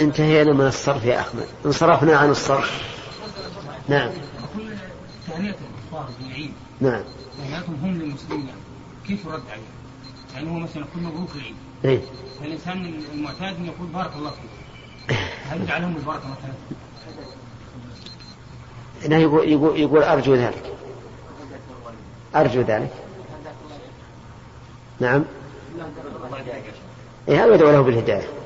انتهينا 0.00 0.52
من 0.52 0.66
الصرف 0.66 1.04
يا 1.04 1.20
أحمد. 1.20 1.46
انصرفنا 1.66 2.16
عن 2.16 2.30
الصرف. 2.30 2.82
نعم. 3.88 4.10
بالعيد. 6.20 6.52
نعم. 6.80 7.02
تهنئتهم 7.38 7.74
هم 7.82 7.98
للمسلمين. 7.98 8.48
كيف 9.06 9.24
يرد 9.24 9.42
عليه؟ 9.50 9.62
يعني 10.34 10.50
هو 10.50 10.54
مثلا 10.54 10.84
يقول 10.84 11.02
مبروك 11.02 11.30
العيد. 11.34 11.54
إيه. 11.84 12.00
فالإنسان 12.40 13.02
المعتاد 13.14 13.64
يقول 13.64 13.86
بارك 13.94 14.16
الله 14.16 14.30
فيك. 14.30 15.16
هل 15.50 15.62
يجعل 15.62 15.82
لهم 15.82 15.96
البركة 15.96 16.24
مثلا؟ 16.28 16.52
لا 19.08 19.18
يقول, 19.18 19.48
يقول, 19.48 19.80
يقول 19.80 20.02
أرجو 20.02 20.34
ذلك. 20.34 20.72
أرجو 22.36 22.60
ذلك. 22.60 22.92
نعم. 25.00 25.24
إيه 27.28 27.44
هذا 27.44 27.54
يدعو 27.54 27.70
له 27.70 27.80
بالهداية. 27.80 28.37